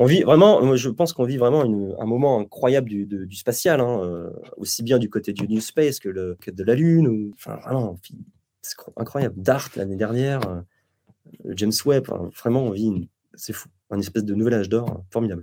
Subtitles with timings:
[0.00, 4.30] on vit vraiment, je pense qu'on vit vraiment un moment incroyable du, spatial, hein, euh,
[4.56, 7.08] aussi bien du côté du New Space que, de la Lune.
[7.08, 7.98] Ou, enfin, vraiment,
[8.62, 9.34] c'est incroyable.
[9.36, 10.60] DART l'année dernière, euh,
[11.46, 12.06] James Webb,
[12.40, 15.42] vraiment, on vit, c'est fou, un espèce de nouvel âge d'or formidable.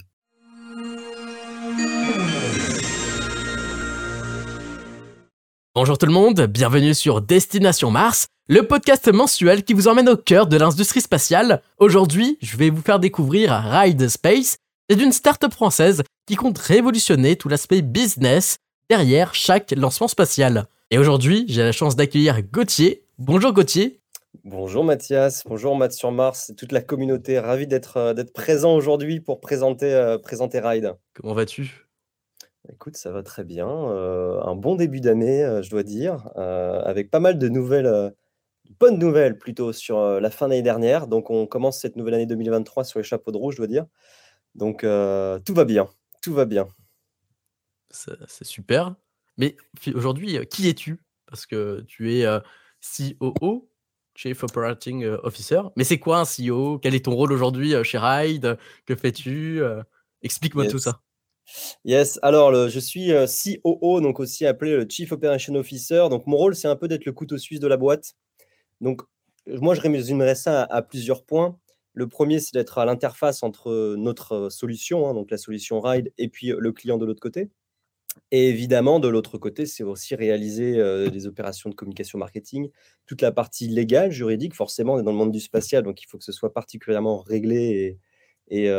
[5.77, 10.15] Bonjour tout le monde, bienvenue sur Destination Mars, le podcast mensuel qui vous emmène au
[10.15, 11.61] cœur de l'industrie spatiale.
[11.79, 14.55] Aujourd'hui, je vais vous faire découvrir Ride Space.
[14.89, 18.55] C'est une start-up française qui compte révolutionner tout l'aspect business
[18.89, 20.65] derrière chaque lancement spatial.
[20.91, 23.03] Et aujourd'hui, j'ai la chance d'accueillir Gauthier.
[23.17, 23.99] Bonjour Gauthier.
[24.45, 27.37] Bonjour Mathias, bonjour Matt sur Mars et toute la communauté.
[27.37, 30.93] Ravi d'être euh, présent aujourd'hui pour présenter, euh, présenter Ride.
[31.13, 31.84] Comment vas-tu?
[32.71, 33.67] Écoute, ça va très bien.
[33.67, 38.13] Euh, un bon début d'année, euh, je dois dire, euh, avec pas mal de nouvelles,
[38.79, 41.07] bonnes nouvelles plutôt sur la fin d'année dernière.
[41.07, 43.85] Donc, on commence cette nouvelle année 2023 sur les chapeaux de roue, je dois dire.
[44.55, 45.89] Donc, tout va bien,
[46.21, 46.67] tout va bien.
[47.91, 48.95] C'est super.
[49.37, 49.55] Mais
[49.93, 51.01] aujourd'hui, qui es-tu?
[51.27, 52.25] Parce que tu es
[52.81, 53.69] COO,
[54.15, 55.61] Chief Operating Officer.
[55.75, 58.57] Mais c'est quoi un CEO Quel est ton rôle aujourd'hui chez Ride?
[58.85, 59.61] Que fais-tu
[60.21, 61.01] Explique-moi tout ça.
[61.83, 66.07] Yes, alors je suis COO, donc aussi appelé le Chief Operation Officer.
[66.09, 68.15] Donc mon rôle, c'est un peu d'être le couteau suisse de la boîte.
[68.81, 69.01] Donc
[69.47, 71.57] moi, je résumerais ça à, plusieurs points.
[71.93, 76.27] Le premier, c'est d'être à l'interface entre notre solution, hein, donc la solution Ride, et
[76.29, 77.49] puis le client de l'autre côté.
[78.31, 80.73] Et évidemment, de l'autre côté, c'est aussi réaliser
[81.09, 82.69] des opérations de communication marketing,
[83.05, 84.55] toute la partie légale, juridique.
[84.55, 87.19] Forcément, on est dans le monde du spatial, donc il faut que ce soit particulièrement
[87.19, 87.99] réglé
[88.47, 88.71] et, et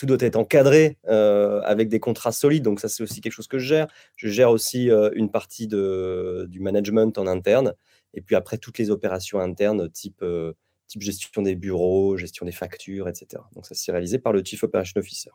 [0.00, 2.62] tout doit être encadré euh, avec des contrats solides.
[2.62, 3.86] Donc ça, c'est aussi quelque chose que je gère.
[4.16, 7.74] Je gère aussi euh, une partie de, du management en interne.
[8.14, 10.54] Et puis après, toutes les opérations internes, type, euh,
[10.88, 13.42] type gestion des bureaux, gestion des factures, etc.
[13.54, 15.32] Donc ça, c'est réalisé par le Chief Operation Officer.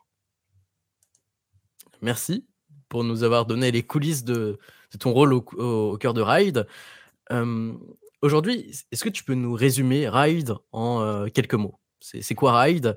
[2.02, 2.44] Merci
[2.88, 4.58] pour nous avoir donné les coulisses de,
[4.98, 6.66] ton rôle au, cœur de Ride.
[8.20, 11.78] Aujourd'hui, est-ce que tu peux nous résumer Ride en quelques mots?
[12.00, 12.96] C'est quoi Ride?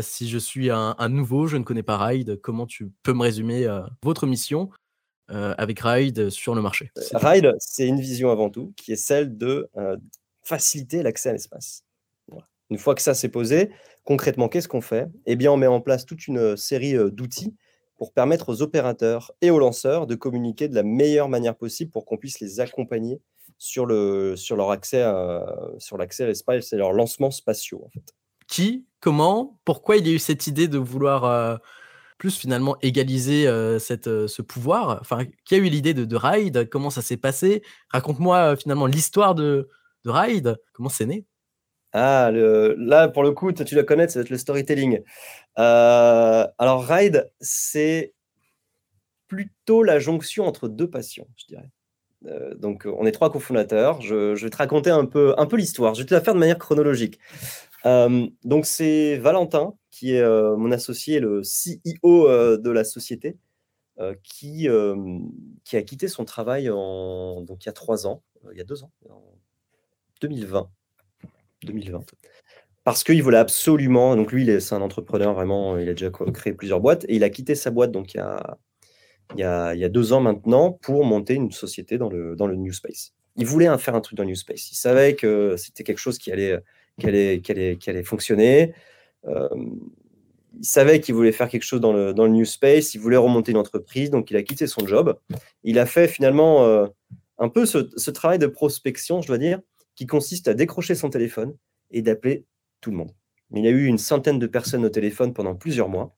[0.00, 3.66] Si je suis un, nouveau, je ne connais pas Ride, comment tu peux me résumer
[4.02, 4.70] votre mission
[5.28, 6.90] avec Ride sur le marché?
[7.12, 9.70] Ride, c'est une vision avant tout qui est celle de
[10.42, 11.84] faciliter l'accès à l'espace.
[12.70, 13.70] Une fois que ça s'est posé,
[14.04, 15.08] concrètement, qu'est-ce qu'on fait?
[15.26, 17.54] Eh bien, on met en place toute une série d'outils
[17.96, 22.04] pour permettre aux opérateurs et aux lanceurs de communiquer de la meilleure manière possible pour
[22.04, 23.20] qu'on puisse les accompagner
[23.58, 25.44] sur, le, sur leur accès à,
[25.78, 28.14] sur l'accès à l'espace et leur lancement spatiaux en fait
[28.48, 31.56] qui, comment, pourquoi il y a eu cette idée de vouloir euh,
[32.16, 34.98] plus finalement égaliser euh, cette, euh, ce pouvoir?
[35.00, 37.62] Enfin, qui a eu l'idée de, de, Ride Comment ça s'est passé?
[37.90, 39.68] Raconte-moi finalement l'histoire de,
[40.04, 40.56] de Ride.
[40.72, 41.24] Comment c'est né?
[41.92, 45.00] Ah, là, pour le coup, tu dois connaître, c'est le storytelling.
[45.56, 48.14] alors, Ride, c'est
[49.26, 51.70] plutôt la jonction entre deux passions, je dirais.
[52.56, 54.02] donc, on est trois cofondateurs.
[54.02, 55.94] Je, je, vais te raconter un peu, un peu l'histoire.
[55.94, 57.18] Je vais te la faire de manière chronologique.
[57.86, 63.36] Euh, donc c'est Valentin qui est euh, mon associé, le CEO euh, de la société,
[64.22, 64.68] qui,
[65.64, 68.22] qui a quitté son travail donc il y a trois ans,
[68.52, 69.20] il y a deux ans, en
[70.20, 70.70] 2020.
[71.64, 72.04] 2020
[72.84, 76.80] parce qu'il voulait absolument, donc lui, c'est un entrepreneur vraiment, il a déjà créé plusieurs
[76.80, 78.56] boîtes, et il a quitté sa boîte donc il y a,
[79.34, 82.34] il y a, il y a deux ans maintenant pour monter une société dans le,
[82.34, 83.12] dans le New Space.
[83.36, 84.70] Il voulait faire un truc dans le New Space.
[84.70, 86.62] Il savait que c'était quelque chose qui allait
[86.98, 88.74] qu'elle allait, fonctionner.
[89.26, 89.48] Euh,
[90.58, 93.16] il savait qu'il voulait faire quelque chose dans le, dans le New Space, il voulait
[93.16, 95.16] remonter une entreprise, donc il a quitté son job.
[95.62, 96.86] Il a fait finalement euh,
[97.38, 99.60] un peu ce, ce, travail de prospection, je dois dire,
[99.94, 101.54] qui consiste à décrocher son téléphone
[101.90, 102.44] et d'appeler
[102.80, 103.12] tout le monde.
[103.54, 106.14] Il y a eu une centaine de personnes au téléphone pendant plusieurs mois.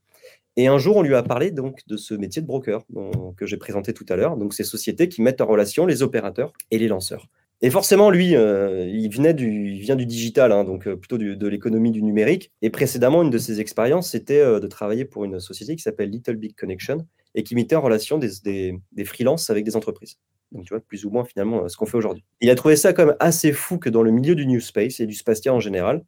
[0.57, 2.83] Et un jour, on lui a parlé donc de ce métier de broker
[3.37, 6.53] que j'ai présenté tout à l'heure, donc ces sociétés qui mettent en relation les opérateurs
[6.71, 7.29] et les lanceurs.
[7.63, 11.49] Et forcément, lui, euh, il, venait du, vient du digital, hein, donc euh, plutôt de
[11.49, 12.53] l'économie du numérique.
[12.63, 16.09] Et précédemment, une de ses expériences, c'était euh, de travailler pour une société qui s'appelle
[16.11, 18.31] Little Big Connection et qui mettait en relation des,
[18.93, 20.19] des, freelances avec des entreprises.
[20.53, 22.25] Donc, tu vois, plus ou moins finalement ce qu'on fait aujourd'hui.
[22.41, 24.99] Il a trouvé ça quand même assez fou que dans le milieu du New Space
[24.99, 26.03] et du spatial en général,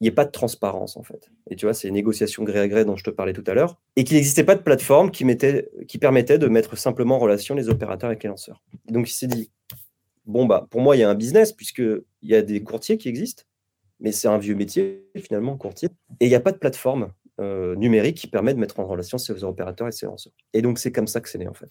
[0.00, 1.30] il n'y ait pas de transparence en fait.
[1.50, 3.54] Et tu vois, c'est les négociations gré à gré dont je te parlais tout à
[3.54, 7.18] l'heure, et qu'il n'existait pas de plateforme qui, mettait, qui permettait de mettre simplement en
[7.18, 8.62] relation les opérateurs avec les lanceurs.
[8.90, 9.50] donc il s'est dit,
[10.26, 13.08] bon, bah, pour moi, il y a un business, puisqu'il y a des courtiers qui
[13.08, 13.44] existent,
[14.00, 15.88] mais c'est un vieux métier, finalement, courtier.
[16.20, 19.18] Et il n'y a pas de plateforme euh, numérique qui permet de mettre en relation
[19.18, 20.32] ces opérateurs et ces lanceurs.
[20.52, 21.70] Et donc, c'est comme ça que c'est né, en fait.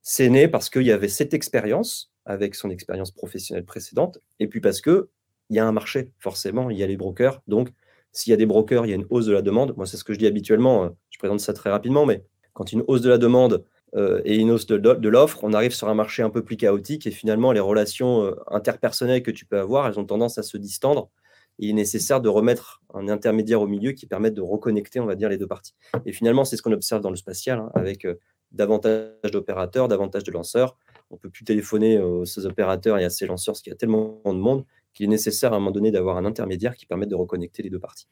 [0.00, 4.60] C'est né parce qu'il y avait cette expérience, avec son expérience professionnelle précédente, et puis
[4.60, 5.04] parce qu'il
[5.50, 7.68] y a un marché, forcément, il y a les brokers, donc
[8.12, 9.74] s'il y a des brokers, il y a une hausse de la demande.
[9.76, 10.90] Moi, c'est ce que je dis habituellement.
[11.10, 12.22] Je présente ça très rapidement, mais
[12.52, 15.88] quand une hausse de la demande et une hausse de, de l'offre, on arrive sur
[15.88, 19.86] un marché un peu plus chaotique et finalement, les relations interpersonnelles que tu peux avoir,
[19.86, 21.10] elles ont tendance à se distendre
[21.58, 25.14] il est nécessaire de remettre un intermédiaire au milieu qui permette de reconnecter, on va
[25.14, 25.74] dire, les deux parties.
[26.06, 28.18] Et finalement, c'est ce qu'on observe dans le spatial, hein, avec euh,
[28.52, 30.76] davantage d'opérateurs, davantage de lanceurs.
[31.10, 33.74] On ne peut plus téléphoner à ces opérateurs et à ces lanceurs, parce qu'il y
[33.74, 36.86] a tellement de monde qu'il est nécessaire à un moment donné d'avoir un intermédiaire qui
[36.86, 38.08] permette de reconnecter les deux parties.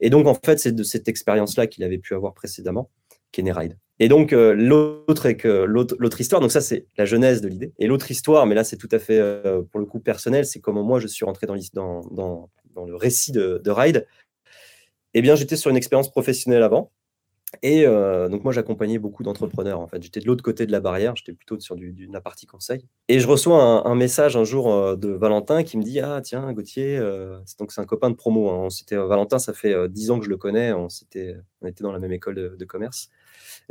[0.00, 2.90] Et donc, en fait, c'est de cette expérience-là qu'il avait pu avoir précédemment
[3.32, 3.76] qu'est Ride.
[4.00, 7.72] Et donc, euh, l'autre que l'autre histoire, donc ça, c'est la genèse de l'idée.
[7.78, 10.60] Et l'autre histoire, mais là, c'est tout à fait, euh, pour le coup, personnel, c'est
[10.60, 12.50] comment moi, je suis rentré dans,
[12.86, 14.06] le récit de, Ride,
[15.14, 16.90] eh bien, j'étais sur une expérience professionnelle avant.
[17.62, 19.78] Et euh, donc, moi, j'accompagnais beaucoup d'entrepreneurs.
[19.78, 22.84] En fait, j'étais de l'autre côté de la barrière, j'étais plutôt sur la partie conseil.
[23.06, 27.00] Et je reçois un, message un jour de Valentin qui me dit Ah, tiens, Gauthier,
[27.46, 28.50] c'est donc c'est un copain de promo.
[28.50, 28.66] Hein.
[28.90, 30.72] Valentin, ça fait dix ans que je le connais.
[30.72, 33.08] On, on était dans la même école de, commerce,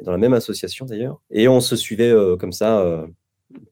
[0.01, 1.22] dans la même association d'ailleurs.
[1.30, 3.06] Et on se suivait comme ça,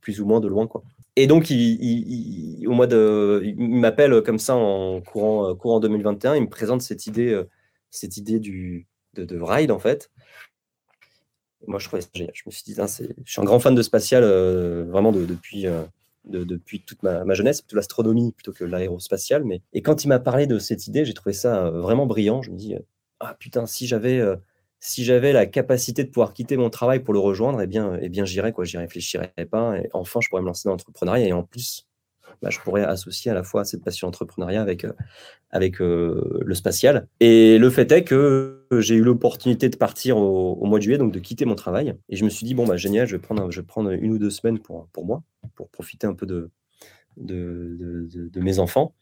[0.02, 0.68] plus ou moins de loin.
[0.68, 0.84] quoi.
[1.16, 6.36] Et donc, il, au mois de, il m'appelle comme ça en courant, euh, courant 2021.
[6.36, 7.50] Il me présente cette idée, euh,
[7.90, 10.10] cette idée du, de, ride en fait.
[11.68, 12.32] moi, je trouvais ça génial.
[12.34, 15.66] Je me suis dit, je suis un grand fan de spatial, euh, vraiment depuis,
[16.26, 19.44] depuis toute ma, jeunesse, plutôt l'astronomie plutôt que l'aérospatial.
[19.44, 22.42] Mais et quand il m'a parlé de cette idée, j'ai trouvé ça vraiment brillant.
[22.42, 22.76] Je me dis,
[23.20, 24.22] ah putain, si j'avais
[24.82, 28.10] si j'avais la capacité de pouvoir quitter mon travail pour le rejoindre, eh bien, eh
[28.10, 28.66] bien j'irais, quoi.
[28.66, 29.78] J'y réfléchirais pas.
[29.78, 31.28] Et enfin, je pourrais me lancer dans l'entrepreneuriat.
[31.28, 31.88] Et en plus,
[32.42, 34.94] bah, je pourrais associer à la fois cette passion entrepreneuriat avec, euh,
[35.52, 37.08] avec euh, le spatial.
[37.20, 41.14] Et le fait est que j'ai eu l'opportunité de partir au, mois de juillet, donc
[41.14, 41.94] de quitter mon travail.
[42.10, 44.14] Et je me suis dit, bon, bah, génial, je vais prendre, je vais prendre une
[44.14, 45.22] ou deux semaines pour, pour moi,
[45.54, 46.50] pour profiter un peu de,
[47.18, 48.96] de, mes enfants.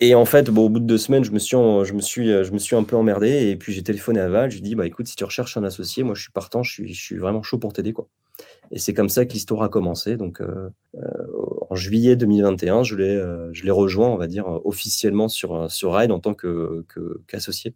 [0.00, 2.52] Et en fait, au bout de deux semaines, je me suis, je me suis, je
[2.52, 3.48] me suis un peu emmerdé.
[3.48, 4.50] Et puis j'ai téléphoné à Val.
[4.50, 6.62] Je lui ai dit, bah, écoute, si tu recherches un associé, moi je suis partant,
[6.62, 7.92] je suis, je suis vraiment chaud pour t'aider.
[7.92, 8.08] quoi.
[8.70, 10.16] Et c'est comme ça que l'histoire a commencé.
[10.16, 11.26] Donc euh, euh,
[11.70, 15.94] en juillet 2021, je l'ai, euh, je l'ai rejoint, on va dire, officiellement sur, sur
[15.94, 16.84] Ride en tant que,
[17.26, 17.74] qu'associé.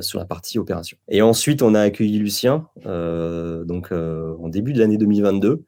[0.00, 0.96] sur la partie opération.
[1.08, 5.64] Et ensuite, on a accueilli Lucien, donc en début de l'année 2022,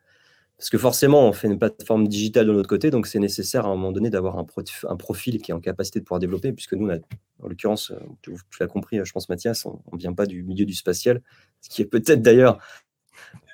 [0.60, 3.68] parce que forcément, on fait une plateforme digitale de notre côté, donc c'est nécessaire à
[3.70, 6.86] un moment donné d'avoir un, profil qui est en capacité de pouvoir développer, puisque nous,
[6.90, 10.66] en l'occurrence, euh, tu, l'as compris, je pense, Mathias, on ne vient pas du milieu
[10.66, 11.22] du spatial,
[11.62, 12.58] ce qui est peut-être d'ailleurs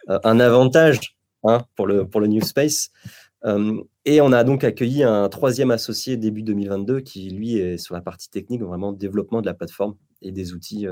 [0.08, 2.91] euh, un avantage hein, pour, le, New Space.
[3.44, 7.94] Euh, et on a donc accueilli un troisième associé début 2022 qui, lui, est sur
[7.94, 10.88] la partie technique, vraiment développement de la plateforme et des outils,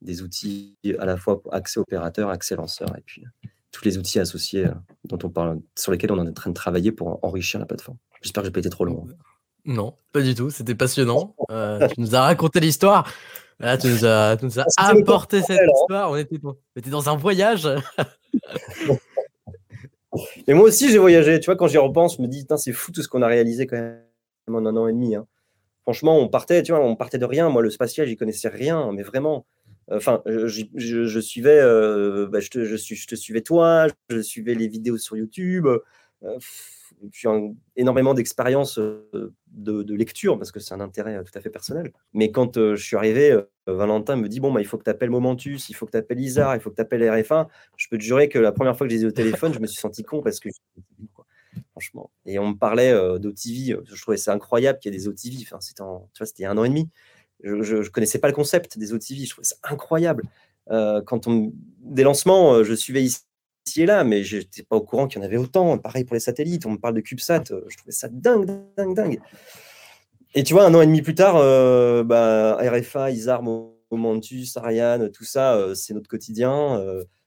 [0.00, 3.24] des outils à la fois accès opérateur, accès lanceur, et puis
[3.72, 4.74] tous les outils associés euh,
[5.04, 7.98] dont on parle, sur lesquels on est en train de travailler pour enrichir la plateforme.
[8.22, 9.06] J'espère que j'ai pas été trop long.
[9.64, 10.50] Non, pas du tout.
[10.50, 11.34] C'était passionnant.
[11.50, 13.10] Euh, tu nous as raconté l'histoire.
[13.60, 14.36] tu nous as,
[14.76, 16.10] apporté cette histoire.
[16.10, 16.38] On était,
[16.90, 17.68] dans un voyage.
[20.48, 21.38] Et moi aussi, j'ai voyagé.
[21.40, 23.66] Tu vois, quand j'y repense, je me dis, c'est fou tout ce qu'on a réalisé
[23.66, 24.00] quand même
[24.48, 25.14] en un an et demi.
[25.14, 25.26] Hein.
[25.82, 27.48] Franchement, on partait, tu vois, on partait de rien.
[27.48, 29.46] Moi, le spatial, j'y connaissais rien, mais vraiment.
[29.90, 34.98] Enfin, je, suivais, euh, bah, je, te, je, te suivais toi, je suivais les vidéos
[34.98, 35.66] sur YouTube.
[35.66, 36.38] Euh,
[37.12, 37.28] j'ai
[37.76, 41.92] énormément d'expérience euh, de, lecture parce que c'est un intérêt tout à fait personnel.
[42.12, 45.10] Mais quand je suis arrivé, Valentin me dit Bon, bah, il faut que tu appelles
[45.10, 47.48] Momentus, il faut que tu appelles Isar, il faut que tu appelles RFA.
[47.76, 49.66] Je peux te jurer que la première fois que je les au téléphone, je me
[49.66, 50.50] suis senti con parce que.
[51.72, 52.12] Franchement.
[52.26, 53.76] Et on me parlait d'OTV.
[53.84, 55.36] Je trouvais ça incroyable qu'il y ait des OTV.
[55.42, 56.88] Enfin, c'était un an et demi
[57.42, 60.24] je ne connaissais pas le concept des OTV, je trouvais ça incroyable.
[60.70, 63.22] Euh, quand on, des lancements, euh, je suivais ici,
[63.76, 65.78] et là, mais je n'étais pas au courant qu'il y en avait autant.
[65.78, 68.94] Pareil pour les satellites, on me parle de CubeSat, euh, je trouvais ça dingue, dingue,
[68.94, 69.20] dingue.
[70.34, 71.34] Et tu vois, un an et demi plus tard,
[72.04, 73.42] bah, RFA, ISAR,
[73.90, 76.80] Momentus, Ariane, tout ça, c'est notre quotidien.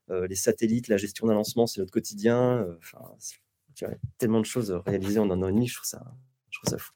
[0.10, 2.66] les satellites, la gestion d'un lancement, c'est notre quotidien.
[2.78, 3.02] Enfin,
[4.18, 6.02] tellement de choses réalisées en un an et demi, je trouve ça,
[6.50, 6.94] je trouve ça fou.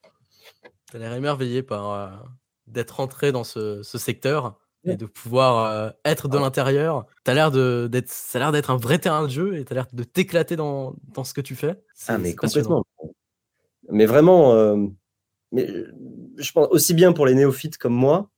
[0.90, 2.24] Tu as l'air émerveillé par,
[2.68, 7.06] d'être entré dans ce, secteur et de pouvoir euh, être de l'intérieur.
[7.24, 9.74] T'as l'air de d'être, ça a l'air d'être un vrai terrain de jeu et tu
[9.74, 11.82] as l'air de t'éclater dans, dans, ce que tu fais.
[12.08, 12.86] Ah mais complètement.
[13.90, 14.78] Mais vraiment, euh,
[15.52, 15.68] mais
[16.38, 18.30] je pense aussi bien pour les néophytes comme moi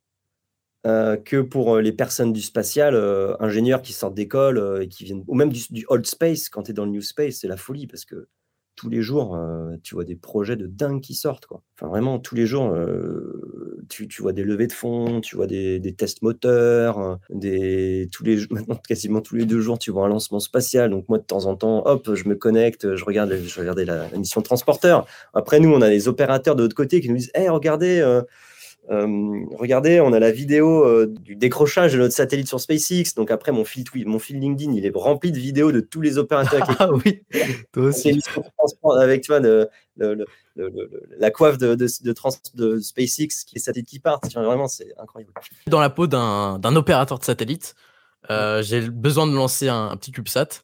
[0.88, 2.96] euh, que pour les personnes du spatial,
[3.40, 6.72] ingénieurs qui sortent d'école et qui viennent, ou même du, du old space quand tu
[6.72, 8.28] es dans le new space, c'est la folie parce que
[8.80, 11.46] tous les jours, euh, tu vois des projets de dingue qui sortent.
[11.46, 11.62] Quoi.
[11.76, 15.94] Enfin, vraiment, tous les jours, euh, tu, vois des levées de fonds, tu vois des,
[15.98, 20.08] tests moteurs, euh, des, tous les, maintenant, quasiment tous les deux jours, tu vois un
[20.08, 20.92] lancement spatial.
[20.92, 24.08] Donc, moi, de temps en temps, hop, je me connecte, je regarde je regardais la,
[24.18, 25.06] mission transporteur.
[25.34, 28.02] Après, nous, on a des opérateurs de l'autre côté qui nous disent Hey, regardez,
[28.90, 33.14] regardez, on a la vidéo du décrochage de notre satellite sur SpaceX.
[33.16, 36.18] Donc après, mon fil, mon fil LinkedIn, il est rempli de vidéos de tous les
[36.18, 36.68] opérateurs.
[36.80, 37.24] ah oui,
[37.72, 38.20] toi aussi.
[39.00, 39.40] Avec tu vois,
[40.00, 44.20] la coiffe de, de, SpaceX, qui est satellite qui part.
[44.34, 45.34] Vraiment, c'est incroyable.
[45.68, 47.76] Dans la peau d'un opérateur de satellite,
[48.30, 50.64] j'ai besoin de lancer un, un petit CubeSat.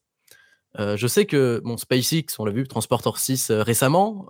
[0.79, 4.27] Euh, je sais que mon SpaceX, on l'a vu, Transporter 6 euh, récemment,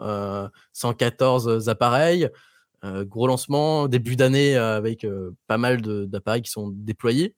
[0.73, 2.29] 114 euh, appareils,
[3.05, 5.05] gros lancement, début d'année avec
[5.47, 7.35] pas mal d'appareils qui sont déployés.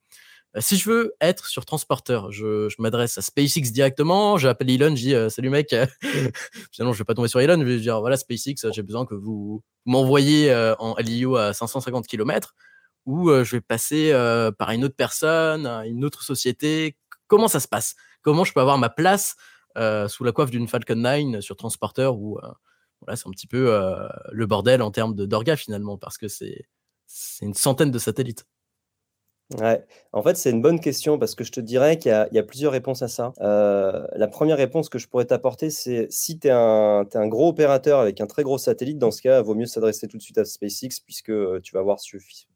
[0.59, 5.31] si je veux être sur Transporter, je, m'adresse à SpaceX directement, j'appelle Elon, je dis
[5.31, 5.75] salut mec,
[6.71, 9.15] finalement je vais pas tomber sur Elon, je vais dire voilà SpaceX, j'ai besoin que
[9.15, 12.55] vous m'envoyiez en LIO à 550 km
[13.05, 14.11] ou je vais passer
[14.57, 16.97] par une autre personne, une autre société.
[17.27, 17.95] Comment ça se passe?
[18.21, 19.35] Comment je peux avoir ma place
[19.77, 22.51] euh, sous la coiffe d'une Falcon 9 sur transporteur euh,
[23.01, 26.65] voilà, c'est un petit peu euh, le bordel en termes d'orga finalement parce que c'est
[27.41, 28.45] une centaine de satellites.
[29.57, 32.43] Ouais, en fait, c'est une bonne question parce que je te dirais qu'il y, a
[32.43, 33.31] plusieurs réponses à ça.
[33.39, 38.19] la première réponse que je pourrais t'apporter, c'est si tu es, un gros opérateur avec
[38.19, 40.43] un très gros satellite, dans ce cas, il vaut mieux s'adresser tout de suite à
[40.43, 41.99] SpaceX puisque tu vas avoir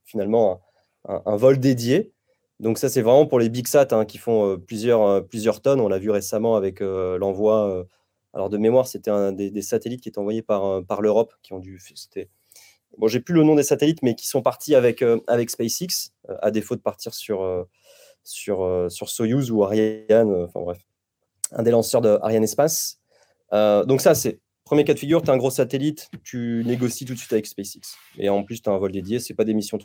[0.03, 0.61] finalement
[1.07, 2.11] un vol dédié.
[2.59, 5.79] Donc ça, c'est vraiment pour les big sat hein, qui font plusieurs, plusieurs tonnes.
[5.79, 7.87] On l'a vu récemment avec l'envoi.
[8.33, 11.59] Alors de mémoire, c'était un des, satellites qui est envoyé par, par l'Europe, qui ont
[11.59, 11.79] dû.
[12.97, 16.51] Bon, j'ai plus le nom des satellites, mais qui sont partis avec, avec SpaceX, à
[16.51, 17.67] défaut de partir sur,
[18.23, 20.33] sur, sur Soyuz ou Ariane.
[20.45, 20.79] Enfin bref,
[21.51, 22.99] un des lanceurs de Ariane Espace.
[23.51, 24.39] donc ça, c'est
[24.71, 25.21] premier cas de figure.
[25.21, 27.97] Tu as un gros satellite, tu négocies tout de suite avec SpaceX.
[28.17, 29.77] Et en plus, tu as un vol dédié, c'est pas des missions.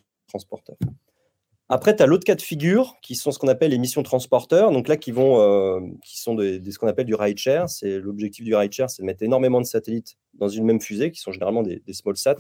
[1.69, 4.71] Après, tu as l'autre cas de figure, qui sont ce qu'on appelle les missions transporteurs.
[4.71, 7.69] Donc là, qui, vont, euh, sont ce qu'on appelle du rideshare.
[7.69, 11.21] C'est, l'objectif du rideshare, c'est de mettre énormément de satellites dans une même fusée, qui
[11.21, 12.37] sont généralement des, small sat,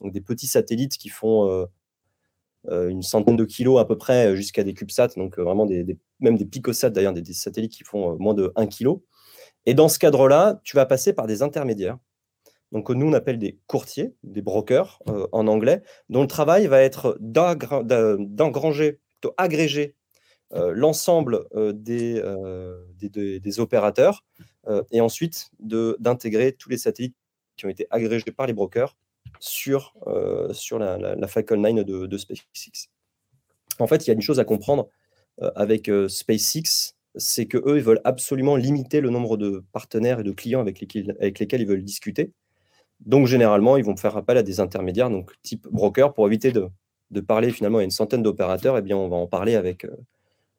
[0.00, 1.66] donc des petits satellites qui font euh,
[2.70, 6.38] euh, une centaine de kilos à peu près jusqu'à des CubeSat, donc vraiment des, même
[6.38, 9.00] des picosats d'ailleurs, des, satellites qui font moins de 1 kg.
[9.66, 11.98] Et dans ce cadre-là, tu vas passer par des intermédiaires
[12.72, 16.80] donc nous on appelle des courtiers, des brokers euh, en anglais, dont le travail va
[16.80, 19.94] être d'engranger, plutôt agréger
[20.54, 22.20] euh, l'ensemble euh, des,
[22.98, 24.24] des, opérateurs
[24.90, 27.16] et ensuite d'intégrer tous les satellites
[27.56, 28.96] qui ont été agrégés par les brokers
[29.40, 29.94] sur,
[30.52, 32.88] sur la, Falcon 9 de, de, SpaceX.
[33.80, 34.88] En fait, il y a une chose à comprendre
[35.56, 40.60] avec SpaceX, c'est qu'eux, ils veulent absolument limiter le nombre de partenaires et de clients
[40.60, 42.32] avec lesquels, avec lesquels ils veulent discuter.
[43.06, 46.68] Donc, généralement, ils vont faire appel à des intermédiaires, donc type broker, pour éviter de,
[47.20, 48.78] parler finalement à une centaine d'opérateurs.
[48.78, 49.96] Eh bien, on va en parler avec, euh,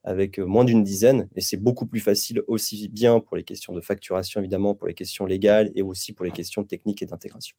[0.03, 1.29] avec euh, moins d'une dizaine.
[1.35, 4.93] Et c'est beaucoup plus facile aussi bien pour les questions de facturation, évidemment, pour les
[4.93, 7.55] questions légales et aussi pour les questions techniques et d'intégration.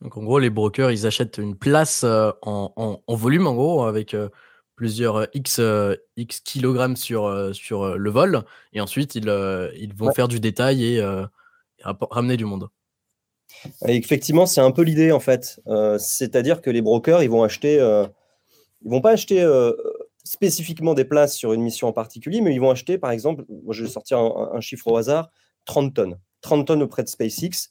[0.00, 4.16] Donc, en gros, les brokers, ils achètent une place euh, en, volume, en gros, avec
[4.76, 5.60] plusieurs X,
[6.16, 8.42] X kilogrammes sur, sur le vol.
[8.72, 9.28] Et ensuite, ils,
[9.76, 11.02] ils vont faire du détail et
[11.82, 12.68] ramener du monde.
[13.86, 15.60] Effectivement, c'est un peu l'idée en fait.
[15.66, 18.06] Euh, c'est-à-dire que les brokers, ils vont acheter, euh,
[18.84, 19.72] ils vont pas acheter euh,
[20.24, 23.84] spécifiquement des places sur une mission en particulier, mais ils vont acheter, par exemple, je
[23.84, 25.30] vais sortir un, chiffre au hasard,
[25.66, 26.18] 30 tonnes.
[26.42, 27.70] 30 tonnes auprès de SpaceX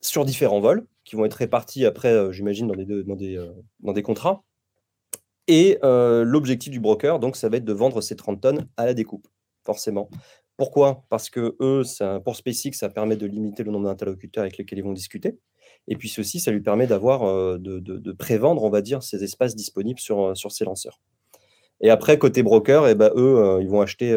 [0.00, 3.16] sur différents vols qui vont être répartis après, j'imagine, dans des, dans,
[3.80, 4.42] dans des contrats.
[5.46, 8.94] Et l'objectif du broker, donc, ça va être de vendre ces 30 tonnes à la
[8.94, 9.28] découpe,
[9.64, 10.08] forcément.
[10.56, 11.04] Pourquoi?
[11.08, 11.82] Parce que eux,
[12.24, 15.38] pour SpaceX, ça permet de limiter le nombre d'interlocuteurs avec lesquels ils vont discuter.
[15.88, 19.54] Et puis ceci, ça lui permet d'avoir, euh, de, prévendre, on va dire, ces espaces
[19.56, 21.00] disponibles sur, euh, sur ces lanceurs.
[21.80, 24.12] Et après, côté broker, eh ben, eux, euh, ils vont acheter,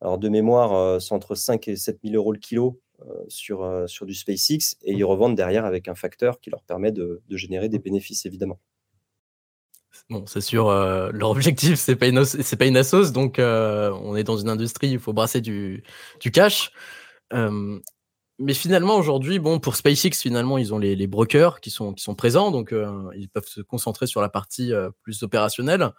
[0.00, 2.80] alors de mémoire, c'est entre 5 et 7 000 euros le kilo
[3.28, 7.68] sur, du SpaceX, et ils revendent derrière avec un facteur qui leur permet de générer
[7.68, 8.60] des bénéfices, évidemment.
[10.10, 13.90] Bon, c'est sûr, euh, leur objectif, c'est pas une, c'est pas une assos, donc euh,
[14.02, 15.82] on est dans une industrie, il faut brasser du,
[16.20, 16.72] du cash.
[17.34, 17.78] Euh,
[18.38, 22.04] mais finalement, aujourd'hui, bon, pour SpaceX, finalement, ils ont les, les brokers qui sont, qui
[22.04, 22.72] sont présents, donc
[23.16, 24.72] ils peuvent se concentrer sur la partie
[25.02, 25.90] plus opérationnelle.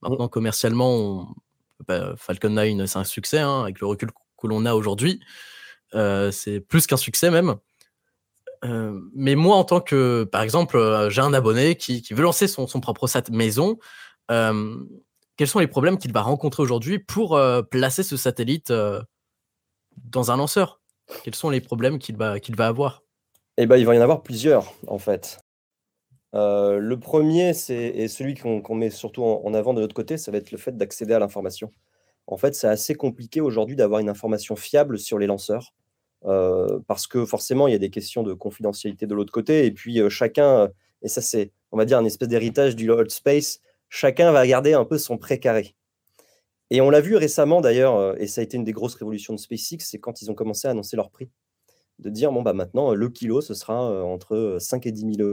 [0.00, 1.34] Maintenant, commercialement,
[1.86, 5.20] bah, Falcon 9, c'est un succès, hein, avec le recul que l'on a aujourd'hui.
[5.92, 7.56] c'est plus qu'un succès même.
[8.64, 12.48] Euh, mais moi, en tant que, par exemple, euh, j'ai un abonné qui, veut lancer
[12.48, 13.78] son, propre sat maison,
[14.30, 14.76] euh,
[15.36, 17.38] quels sont les problèmes qu'il va rencontrer aujourd'hui pour
[17.70, 18.72] placer ce satellite
[19.96, 20.80] dans un lanceur?
[21.22, 23.02] Quels sont les problèmes qu'il va, qu'il va avoir?
[23.58, 25.38] Eh ben, il va y en avoir plusieurs, en fait.
[26.32, 30.52] le premier, c'est celui qu'on met surtout en, avant de notre côté, ça va être
[30.52, 31.70] le fait d'accéder à l'information.
[32.26, 35.74] En fait, c'est assez compliqué aujourd'hui d'avoir une information fiable sur les lanceurs.
[36.26, 39.66] Euh, parce que forcément, il y a des questions de confidentialité de l'autre côté.
[39.66, 40.70] Et puis, euh, chacun,
[41.02, 43.60] et ça, c'est on va dire, un espèce d'héritage du Old Space.
[43.88, 45.74] Chacun va garder un peu son précaré.
[46.70, 49.38] Et on l'a vu récemment d'ailleurs, et ça a été une des grosses révolutions de
[49.38, 51.28] SpaceX, c'est quand ils ont commencé à annoncer leur prix.
[52.00, 55.28] De dire, bon, bah maintenant, le kilo, ce sera entre 5 et 10 000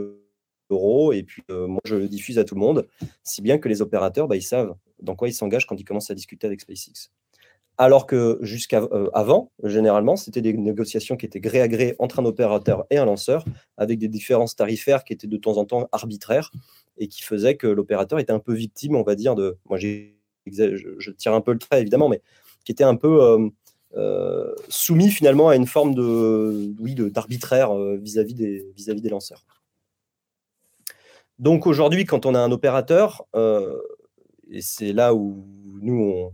[0.70, 2.86] euros, et puis moi, je le diffuse à tout le monde,
[3.24, 6.10] si bien que les opérateurs, bah, ils savent dans quoi ils s'engagent quand ils commencent
[6.10, 7.10] à discuter avec SpaceX.
[7.76, 12.86] Alors que jusqu'avant, généralement, c'était des négociations qui étaient gré à gré entre un opérateur
[12.90, 13.44] et un lanceur,
[13.76, 16.52] avec des différences tarifaires qui étaient de temps en temps arbitraires
[16.98, 19.58] et qui faisaient que l'opérateur était un peu victime, on va dire, de.
[19.68, 22.22] Moi, je, tire un peu le trait, évidemment, mais
[22.64, 23.48] qui était un peu euh,
[23.96, 25.94] euh, soumis finalement à une forme
[27.10, 29.44] d'arbitraire euh, vis-à-vis des, vis-à-vis des lanceurs.
[31.40, 33.26] Donc aujourd'hui, quand on a un opérateur,
[34.48, 35.44] et c'est là où
[35.82, 36.32] nous, on,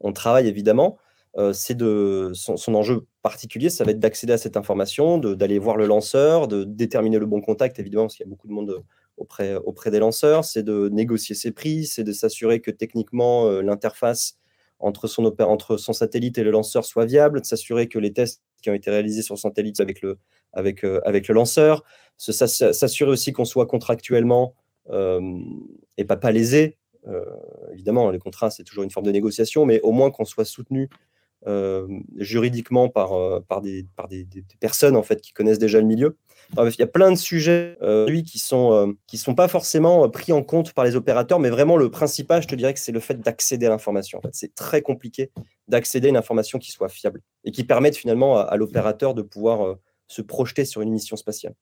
[0.00, 0.98] on travaille évidemment,
[1.36, 5.76] euh, c'est de son, enjeu particulier, ça va être d'accéder à cette information, d'aller voir
[5.76, 8.70] le lanceur, de déterminer le bon contact, évidemment, parce qu'il y a beaucoup de monde
[8.70, 8.80] euh,
[9.16, 13.62] auprès, auprès des lanceurs, c'est de négocier ses prix, c'est de s'assurer que techniquement euh,
[13.62, 14.38] l'interface
[14.80, 18.42] entre son, entre son satellite et le lanceur soit viable, de s'assurer que les tests
[18.62, 20.18] qui ont été réalisés sur satellite avec le,
[20.52, 21.84] avec, avec le lanceur,
[22.16, 24.54] s'assurer aussi qu'on soit contractuellement
[24.90, 26.79] et pas, pas lésé, euh,
[27.72, 30.88] évidemment, les contrats, c'est toujours une forme de négociation, mais au moins qu'on soit soutenu
[31.46, 31.88] euh,
[32.18, 33.86] juridiquement par, euh, des,
[34.60, 36.18] personnes en fait, qui connaissent déjà le milieu.
[36.58, 40.42] il y a plein de sujets lui, qui sont, qui sont pas forcément pris en
[40.42, 43.20] compte par les opérateurs, mais vraiment le principal, je te dirais que c'est le fait
[43.20, 44.20] d'accéder à l'information.
[44.32, 45.30] C'est très compliqué
[45.66, 49.76] d'accéder à une information qui soit fiable et qui permette finalement à, l'opérateur de pouvoir
[50.08, 51.54] se projeter sur une mission spatiale.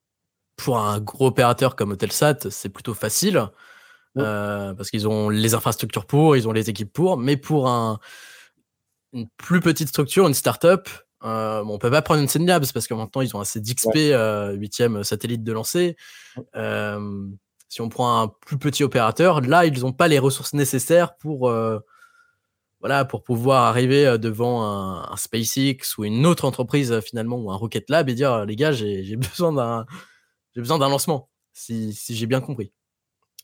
[0.56, 3.48] Pour un gros opérateur comme Hotelsat, c'est plutôt facile.
[4.18, 7.98] Euh, parce qu'ils ont les infrastructures pour, ils ont les équipes pour, mais pour un,
[9.12, 10.88] une plus petite structure, une startup,
[11.24, 13.94] euh, bon, on peut pas prendre une Labs parce que maintenant ils ont assez d'XP,
[13.94, 15.96] 8 euh, huitième satellite de lancer.
[16.54, 17.26] Euh,
[17.68, 21.52] si on prend un plus petit opérateur, là ils n'ont pas les ressources nécessaires pour
[22.80, 27.90] voilà pour pouvoir arriver devant un, SpaceX ou une autre entreprise finalement ou un Rocket
[27.90, 29.84] Lab et dire les gars j'ai besoin d'un
[30.54, 32.72] j'ai besoin d'un lancement si, si j'ai bien compris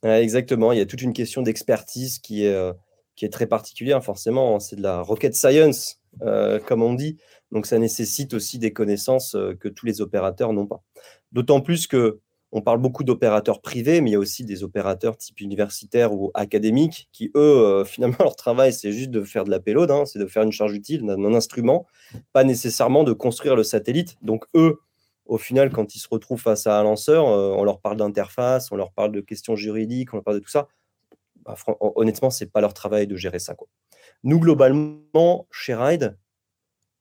[0.04, 2.72] exactement, il y a toute une question d'expertise qui est, euh,
[3.16, 4.60] qui est très particulière, forcément.
[4.60, 7.16] C'est de la rocket science, euh, comme on dit.
[7.52, 10.82] Donc, ça nécessite aussi des connaissances euh, que tous les opérateurs n'ont pas.
[11.32, 12.20] D'autant plus que
[12.56, 16.30] on parle beaucoup d'opérateurs privés, mais il y a aussi des opérateurs type universitaires ou
[16.34, 20.20] académiques qui, eux, finalement, leur travail, c'est juste de faire de la payload, hein, c'est
[20.20, 21.84] de faire une charge utile d'un instrument,
[22.32, 24.16] pas nécessairement de construire le satellite.
[24.22, 24.78] Donc, eux,
[25.26, 28.70] au final, quand ils se retrouvent face à un lanceur, euh, on leur parle d'interface,
[28.72, 30.68] on leur parle de questions juridiques, on leur parle de tout ça.
[31.44, 33.54] Bah, honnêtement, ce n'est pas leur travail de gérer ça.
[34.22, 36.18] Nous, globalement, chez Ride,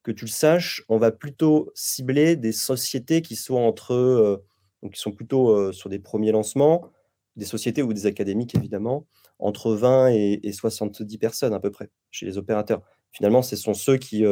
[0.03, 4.43] que tu le saches, on va plutôt cibler des sociétés qui sont entre, euh,
[4.81, 6.89] donc qui sont plutôt euh, sur des premiers lancements,
[7.35, 9.07] des sociétés ou des académiques évidemment,
[9.39, 12.81] entre 20 et, 70 personnes à peu près chez les opérateurs.
[13.11, 14.23] Finalement, ce sont ceux qui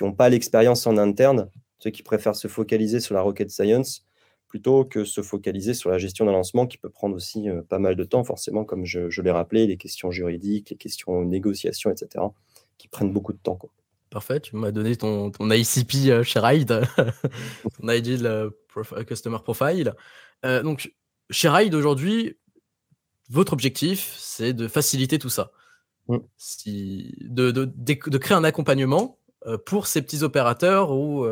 [0.00, 1.50] n'ont pas l'expérience en interne
[1.82, 4.06] ceux qui préfèrent se focaliser sur la rocket science
[4.46, 7.78] plutôt que se focaliser sur la gestion d'un lancement qui peut prendre aussi euh, pas
[7.78, 12.26] mal de temps, forcément, comme je, l'ai rappelé, les questions juridiques, les questions négociations, etc.,
[12.76, 13.56] qui prennent beaucoup de temps.
[13.56, 13.70] Quoi.
[14.10, 16.82] Parfait, tu m'as donné ton, ton ICP euh, chez Ride,
[17.80, 19.94] ton Ideal euh, Customer Profile.
[20.44, 20.92] donc,
[21.30, 22.36] chez Ride, aujourd'hui,
[23.30, 25.50] votre objectif, c'est de faciliter tout ça.
[26.08, 26.18] Mm.
[26.36, 29.18] Si, de, de, de, créer un accompagnement
[29.64, 31.26] pour ces petits opérateurs ou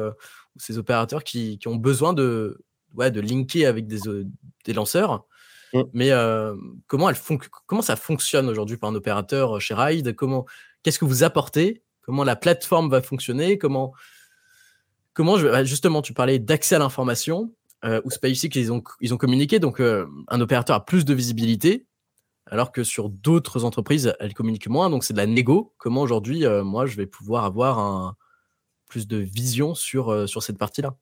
[0.56, 2.62] ces opérateurs qui, ont besoin de,
[2.94, 4.26] ouais, de linker avec des, euh,
[4.64, 5.24] des lanceurs.
[5.72, 5.82] Mm.
[5.92, 6.54] Mais euh,
[6.86, 7.16] comment, elle
[7.66, 10.46] comment ça fonctionne aujourd'hui pour un opérateur euh, chez Ride comment,
[10.82, 11.82] Qu'est-ce que vous apportez?
[12.02, 13.58] Comment la plateforme va fonctionner?
[13.58, 13.92] Comment,
[15.12, 17.52] comment bah, justement, tu parlais d'accès à l'information,
[17.84, 21.86] euh, où SpaceX, ils ont, ils ont communiqué, donc un opérateur a plus de visibilité,
[22.46, 25.74] alors que sur d'autres entreprises, elles communiquent moins, donc c'est de la négo.
[25.78, 28.16] Comment aujourd'hui, moi, je vais pouvoir avoir un,
[28.90, 30.96] plus de vision sur, euh, sur cette partie-là.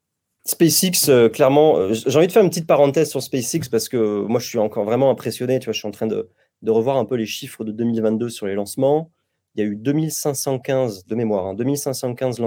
[0.44, 4.22] SpaceX, euh, clairement, euh, j'ai envie de faire une petite parenthèse sur SpaceX parce que
[4.22, 5.58] moi, je suis encore vraiment impressionné.
[5.58, 6.30] Tu vois, je suis en train de,
[6.62, 9.10] de revoir un peu les chiffres de 2022 sur les lancements.
[9.56, 12.40] Il y a eu 2515 de mémoire, hein, 2515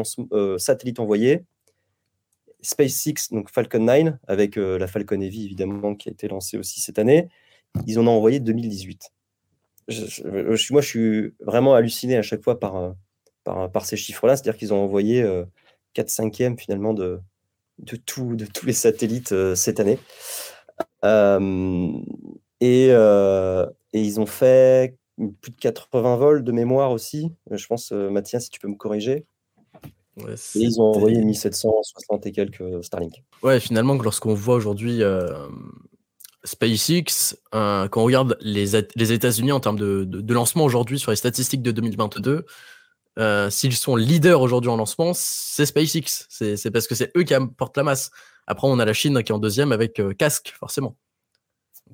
[0.57, 1.43] satellites envoyés.
[2.61, 6.99] SpaceX, donc Falcon 9, avec la Falcon Heavy évidemment qui a été lancée aussi cette
[6.99, 7.27] année,
[7.87, 9.11] ils en ont envoyé 2018.
[9.89, 12.93] moi, je suis vraiment halluciné à chaque fois par,
[13.43, 14.35] par, ces chiffres-là.
[14.35, 15.23] C'est-à-dire qu'ils ont envoyé
[15.93, 17.19] 4 euh, 5e finalement de,
[17.79, 19.99] de, tout, de tous les satellites euh, cette année.
[22.61, 24.97] Et, et, ils ont fait
[25.41, 27.31] plus de 80 vols de mémoire aussi.
[27.49, 29.25] Je pense, Mathias, si tu peux me corriger.
[30.17, 33.23] et ils ont envoyé 1760 et quelques Starlink.
[33.41, 35.01] Ouais, finalement, lorsqu'on voit aujourd'hui
[36.43, 41.17] SpaceX, quand on regarde les, les États-Unis en termes de, de, lancement aujourd'hui sur les
[41.17, 42.45] statistiques de 2022,
[43.49, 46.27] s'ils sont leaders aujourd'hui en lancement, c'est SpaceX.
[46.29, 48.11] C'est parce que c'est eux qui apportent la masse.
[48.47, 50.95] Après, on a la Chine qui est en deuxième avec casque, forcément.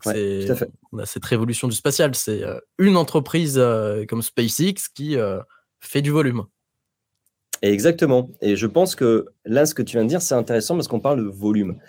[0.05, 2.15] On a cette révolution du spatial.
[2.15, 2.43] C'est
[2.77, 3.61] une entreprise
[4.07, 5.17] comme SpaceX qui
[5.79, 6.45] fait du volume.
[7.61, 8.29] exactement.
[8.41, 10.99] Et je pense que là, ce que tu viens de dire, c'est intéressant parce qu'on
[10.99, 11.79] parle de volume.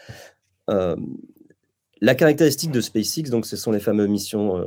[0.66, 4.64] la caractéristique de SpaceX, donc, ce sont les fameuses missions,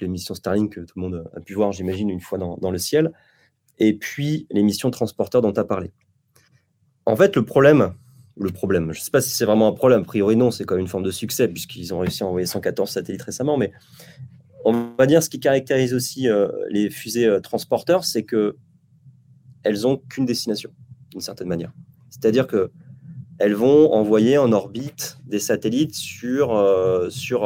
[0.00, 2.70] les missions Starlink que tout le monde a pu voir, j'imagine, une fois dans, dans,
[2.70, 3.12] le ciel,
[3.78, 5.92] et puis les missions transporteurs dont tu as parlé.
[7.06, 7.92] En fait, le problème,
[8.36, 8.92] le problème.
[8.92, 10.00] Je ne sais pas si c'est vraiment un problème.
[10.00, 12.46] A priori, non, c'est quand même une forme de succès puisqu'ils ont réussi à envoyer
[12.46, 13.56] 114 satellites récemment.
[13.56, 13.72] Mais
[14.64, 18.56] on va dire ce qui caractérise aussi euh, les fusées euh, transporteurs, c'est que
[19.62, 20.70] elles n'ont qu'une destination,
[21.10, 21.72] d'une certaine manière.
[22.10, 22.70] C'est-à-dire que
[23.38, 27.44] elles vont envoyer en orbite des satellites sur, euh, sur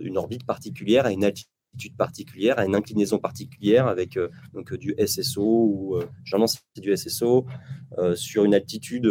[0.00, 1.50] une orbite particulière à une altitude
[1.96, 7.46] particulière, à une inclinaison particulière avec euh, donc, du SSO ou euh, généralement du SSO
[7.98, 9.08] euh, sur une altitude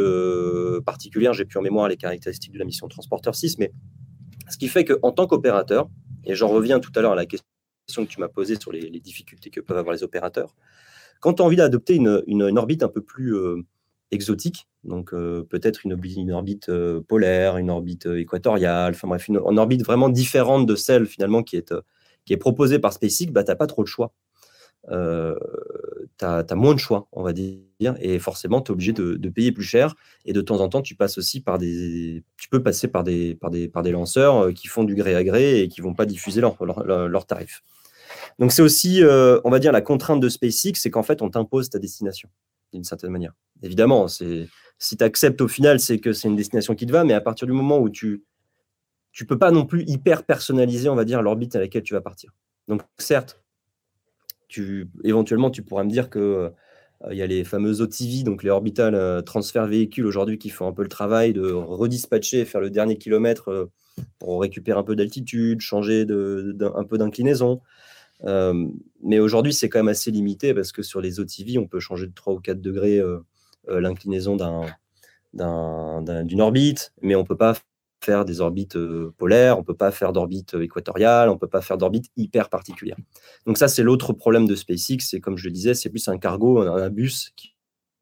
[0.86, 1.34] particulière.
[1.34, 3.71] J'ai plus en mémoire les caractéristiques de la mission Transporteur 6, mais
[4.50, 5.89] ce qui fait qu'en tant qu'opérateur,
[6.26, 7.45] et j'en reviens tout à l'heure à la question
[8.06, 10.56] que tu m'as posée sur les, difficultés que peuvent avoir les opérateurs,
[11.19, 13.36] quand tu as envie d'adopter une, une, orbite un peu plus
[14.12, 16.71] exotique, donc peut-être une, orbite
[17.08, 21.74] polaire, une orbite équatoriale, enfin bref, une, orbite vraiment différente de celle finalement qui est
[22.26, 24.14] qui est proposé par SpaceX, bah, tu n'as pas trop de choix.
[24.90, 25.36] Euh,
[26.18, 27.62] tu as, moins de choix, on va dire,
[28.00, 29.96] et forcément, tu es obligé de, payer plus cher.
[30.26, 32.24] Et de temps en temps, tu passes aussi par des.
[32.38, 35.16] Tu peux passer par des, par des, par des lanceurs euh, qui font du gré
[35.16, 37.64] à gré et qui vont pas diffuser leurs leur, tarifs.
[38.40, 41.30] Donc, c'est aussi, euh, on va dire, la contrainte de SpaceX, c'est qu'en fait, on
[41.30, 42.30] t'impose ta destination,
[42.74, 43.34] d'une certaine manière.
[43.62, 47.14] Évidemment, si tu acceptes au final, c'est que c'est une destination qui te va, mais
[47.14, 48.24] à partir du moment où tu
[49.12, 52.02] tu peux pas non plus hyper personnaliser, on va dire, l'orbite à laquelle tu vas
[52.02, 52.32] partir.
[52.67, 53.41] Donc, certes,
[54.47, 56.52] tu, éventuellement, tu pourras me dire que
[57.06, 60.50] euh, il y a les fameux OTV, donc les orbital euh, transfert véhicules aujourd'hui, qui
[60.50, 63.71] font un peu le travail de redispatcher, faire le dernier kilomètre euh,
[64.19, 67.62] pour récupérer un peu d'altitude, changer un peu d'inclinaison.
[69.04, 72.08] mais aujourd'hui, c'est quand même assez limité parce que sur les OTV, on peut changer
[72.08, 73.02] de 3 ou 4 degrés
[73.67, 74.38] l'inclinaison
[75.34, 77.56] d'une orbite, mais on ne peut pas
[78.04, 78.78] faire des orbites
[79.18, 82.50] polaires, on ne peut pas faire d'orbite équatoriale, on ne peut pas faire d'orbite hyper
[82.50, 82.98] particulière.
[83.46, 86.18] Donc ça, c'est l'autre problème de SpaceX, c'est comme je le disais, c'est plus un
[86.18, 87.54] cargo, un, bus qui,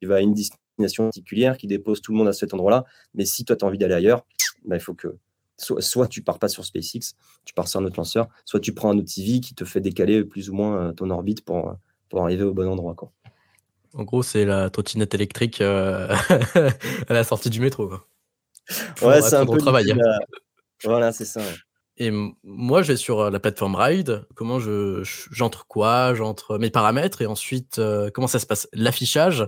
[0.03, 2.85] va à une destination particulière, qui dépose tout le monde à cet endroit-là.
[3.13, 4.25] Mais si toi, tu as envie d'aller ailleurs,
[4.65, 5.17] bah, il faut que
[5.57, 8.73] soit, soit, tu pars pas sur SpaceX, tu pars sur un autre lanceur, soit tu
[8.73, 11.75] prends un autre TV qui te fait décaler plus ou moins ton orbite pour,
[12.07, 12.95] pour arriver au bon endroit.
[13.93, 16.15] En gros, c'est la trottinette électrique à
[17.09, 17.91] la sortie du métro.
[19.01, 19.93] Ouais, c'est un peu travail.
[20.83, 21.41] Voilà, c'est ça.
[21.99, 22.11] Et
[22.43, 24.25] moi, je vais sur euh, la plateforme Ride.
[24.33, 25.01] Comment je
[25.31, 26.15] j'entre quoi?
[26.15, 28.69] J'entre mes paramètres et ensuite euh, comment ça se passe?
[28.71, 29.45] L'affichage.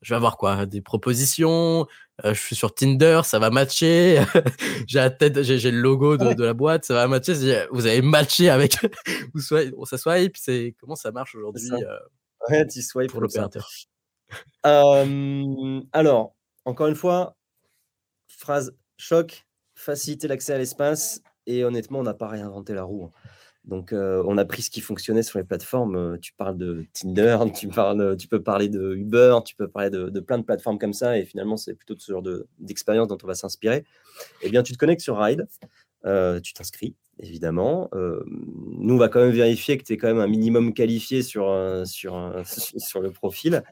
[0.00, 0.64] Je vais avoir quoi?
[0.64, 1.88] Des propositions.
[2.24, 4.22] Euh, je suis sur Tinder, ça va matcher.
[4.86, 7.66] j'ai la tête, j'ai le logo de, la boîte, ça va matcher.
[7.72, 8.76] Vous avez matché avec.
[9.34, 10.36] vous soyez, ça swipe.
[10.36, 11.70] C'est comment ça marche aujourd'hui
[12.48, 13.68] Ouais, tu swipe pour l'opérateur.
[14.62, 17.37] alors, encore une fois,
[18.38, 21.22] phrase choc, faciliter l'accès à l'espace.
[21.46, 23.04] Et honnêtement, on n'a pas réinventé la roue.
[23.04, 23.10] Hein.
[23.64, 25.96] Donc, euh, on a pris ce qui fonctionnait sur les plateformes.
[25.96, 29.90] Euh, tu parles de Tinder, tu, parles, tu peux parler de Uber, tu peux parler
[29.90, 31.18] de, plein de plateformes comme ça.
[31.18, 32.22] Et finalement, c'est plutôt ce genre
[32.58, 33.84] d'expérience dont on va s'inspirer.
[34.42, 35.46] Eh bien, tu te connectes sur Ride,
[36.06, 37.90] euh, tu t'inscris, évidemment.
[37.92, 41.46] nous, on va quand même vérifier que tu es quand même un minimum qualifié sur,
[41.84, 42.42] sur,
[42.78, 43.62] sur le profil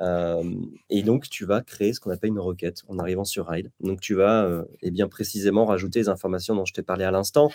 [0.00, 3.70] et donc, tu vas créer ce qu'on appelle une requête en arrivant sur Ride.
[3.80, 7.50] Donc, tu vas et bien précisément rajouter les informations dont je t'ai parlé à l'instant.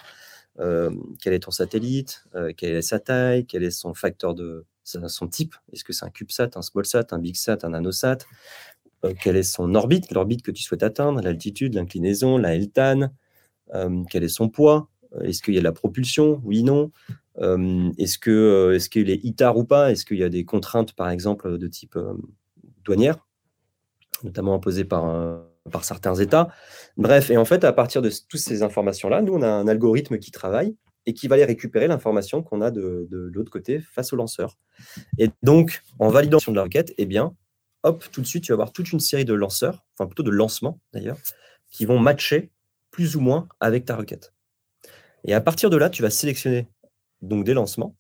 [0.58, 2.24] quel est ton satellite
[2.58, 5.56] Quelle est sa taille Quel est son facteur de son type.
[5.72, 8.20] Est-ce que c'est un CubeSat, un SmallSat, un BigSat, un NanoSat?
[9.22, 13.10] Quelle est son orbite L'orbite que tu souhaites atteindre L'altitude, l'inclinaison, la LTAN
[14.10, 14.90] Quel est son poids?
[15.22, 16.42] Est-ce qu'il y a de la propulsion?
[16.44, 16.92] Oui, non
[17.40, 19.92] est-ce que est-ce qu'il est ITAR ou pas?
[19.92, 21.98] Est-ce qu'il y a des contraintes, par exemple, de type
[22.84, 23.26] douanière,
[24.24, 26.50] notamment imposées par, par certains États?
[26.98, 30.20] Bref, et en fait, à partir de toutes ces informations-là, nous, on a un algorithme
[30.20, 30.76] qui travaille
[31.06, 34.58] et qui va aller récupérer l'information qu'on a de, l'autre côté face au lanceur.
[35.18, 37.36] Et donc, en validation de la requête, eh bien,
[37.84, 40.30] hop, tout de suite, tu vas avoir toute une série de lanceurs, enfin plutôt de
[40.30, 41.18] lancements d'ailleurs,
[41.72, 42.52] qui vont matcher
[42.92, 44.34] plus ou moins avec ta requête.
[45.26, 46.68] Et à partir de là, tu vas sélectionner
[47.22, 47.96] donc des lancements,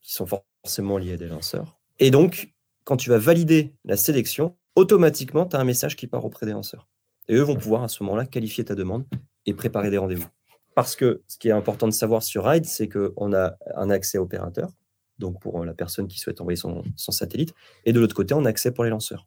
[0.00, 1.78] qui sont forcément liés à des lanceurs.
[1.98, 2.52] Et donc,
[2.84, 6.52] quand tu vas valider la sélection, automatiquement, tu as un message qui part auprès des
[6.52, 6.88] lanceurs.
[7.28, 9.04] Et eux vont pouvoir à ce moment-là qualifier ta demande
[9.46, 10.28] et préparer des rendez-vous.
[10.74, 14.16] parce que ce qui est important de savoir sur Ride, c'est qu'on a un accès
[14.16, 14.70] opérateur,
[15.18, 17.52] donc pour la personne qui souhaite envoyer son, satellite,
[17.84, 19.26] et de l'autre côté, on a accès pour les lanceurs.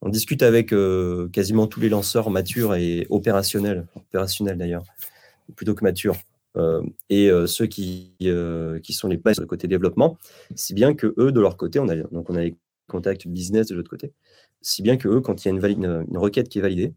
[0.00, 4.84] On discute avec euh, quasiment tous les lanceurs matures et opérationnels, opérationnels d'ailleurs,
[5.56, 6.16] plutôt que matures,
[7.10, 8.16] et euh, ceux qui,
[8.82, 10.16] qui sont les bases sur le côté développement,
[10.54, 12.56] si bien que eux, de leur côté, on a, donc on a les
[12.88, 14.12] contacts business de l'autre côté,
[14.62, 16.94] si bien que eux, quand il y a une, requête qui est validée,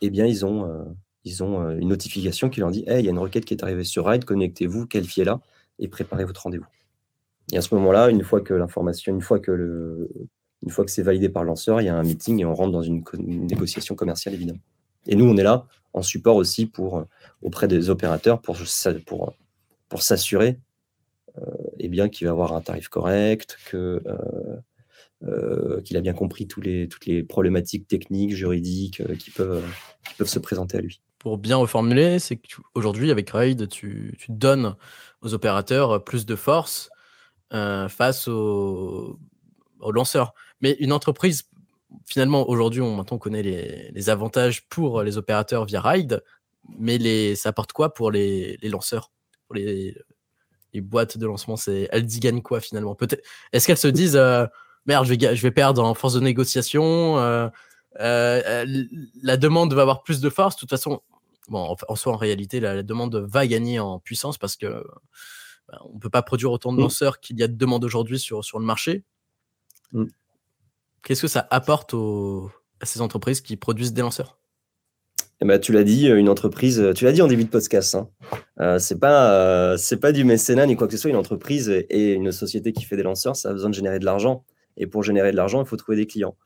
[0.00, 0.94] eh bien, ils ont,
[1.24, 3.62] ils ont une notification qui leur dit Hey, il y a une requête qui est
[3.62, 5.40] arrivée sur Ride, connectez-vous, qualifiez-la
[5.78, 6.66] et préparez votre rendez-vous.
[7.52, 10.08] Et à ce moment-là, une fois que l'information, une fois que le,
[10.62, 12.54] une fois que c'est validé par le lanceur, il y a un meeting et on
[12.54, 14.60] rentre dans une, négociation commerciale, évidemment.
[15.06, 17.04] Et nous, on est là en support aussi pour, euh,
[17.42, 18.56] auprès des opérateurs pour,
[19.06, 19.34] pour,
[19.88, 20.58] pour s'assurer
[21.38, 21.44] euh,
[21.78, 24.02] eh bien, qu'il va avoir un tarif correct, que,
[25.24, 29.64] euh, qu'il a bien compris tous les, toutes les problématiques techniques, juridiques qui, peuvent,
[30.18, 31.00] peuvent se présenter à lui.
[31.18, 34.74] Pour bien reformuler, c'est qu'aujourd'hui, avec Raid, tu, tu, donnes
[35.20, 36.90] aux opérateurs plus de force
[37.50, 39.18] face aux,
[39.82, 40.32] aux lanceurs.
[40.60, 41.50] Mais une entreprise,
[42.06, 46.22] finalement, aujourd'hui, on, connaît les, avantages pour les opérateurs via Ride,
[46.68, 49.10] mais les, ça apporte quoi pour les, lanceurs?
[49.46, 49.96] Pour les,
[50.74, 52.94] boîtes de lancement c'est, Elles y gagnent quoi finalement?
[52.94, 53.22] Peut-être,
[53.52, 54.46] Est-ce qu'elles se disent euh,
[54.86, 57.48] Merde, je vais, je vais perdre en force de négociation euh,
[58.00, 58.64] euh,
[59.22, 60.56] La demande va avoir plus de force.
[60.56, 61.02] De toute façon,
[61.48, 64.84] bon, en, soi, en réalité, la, demande va gagner en puissance parce que
[65.68, 66.82] bah, on ne peut pas produire autant de mmh.
[66.82, 69.04] lanceurs qu'il y a de demandes aujourd'hui sur, sur le marché.
[69.92, 70.06] Mmh.
[71.02, 71.94] Qu'est-ce que ça apporte
[72.80, 74.38] à ces entreprises qui produisent des lanceurs?
[75.42, 78.08] Eh ben, tu l'as dit, une entreprise, tu l'as dit en début de podcast, hein.
[78.60, 79.32] euh, c'est pas,
[79.72, 81.10] euh, pas du mécénat ni quoi que ce soit.
[81.10, 84.04] Une entreprise et une société qui fait des lanceurs, ça a besoin de générer de
[84.04, 84.44] l'argent.
[84.76, 86.36] Et pour générer de l'argent, il faut trouver des clients.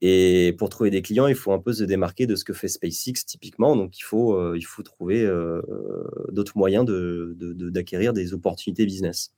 [0.00, 2.66] Et pour trouver des clients, il faut un peu se démarquer de ce que fait
[2.66, 3.76] SpaceX typiquement.
[3.76, 5.24] Donc il faut, euh, il faut trouver
[6.32, 9.32] d'autres moyens d'acquérir de, des opportunités business.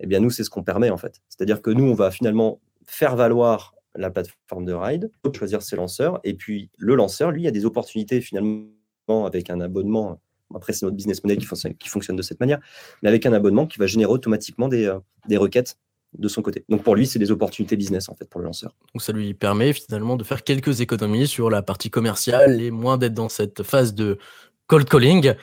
[0.00, 1.20] Eh bien, nous, c'est ce qu'on permet en fait.
[1.28, 6.20] C'est-à-dire que nous, on va finalement faire valoir la plateforme de ride, choisir ses lanceurs,
[6.24, 8.66] et puis le lanceur, lui, a des opportunités finalement
[9.26, 10.20] avec un abonnement.
[10.54, 12.60] Après, c'est notre business model qui fonctionne, qui fonctionne, de cette manière,
[13.02, 15.76] mais avec un abonnement qui va générer automatiquement des, euh, des requêtes
[16.18, 16.64] de son côté.
[16.68, 18.74] Donc pour lui, c'est des opportunités business en fait pour le lanceur.
[18.94, 22.98] Donc ça lui permet finalement de faire quelques économies sur la partie commerciale et moins
[22.98, 24.18] d'être dans cette phase de
[24.66, 25.34] cold calling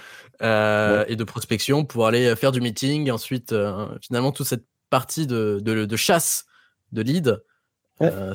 [0.41, 3.09] euh, et de prospection pour aller faire du meeting.
[3.09, 6.45] Ensuite, euh, finalement, toute cette partie de, de, de chasse
[6.91, 7.41] de lead
[8.01, 8.33] euh,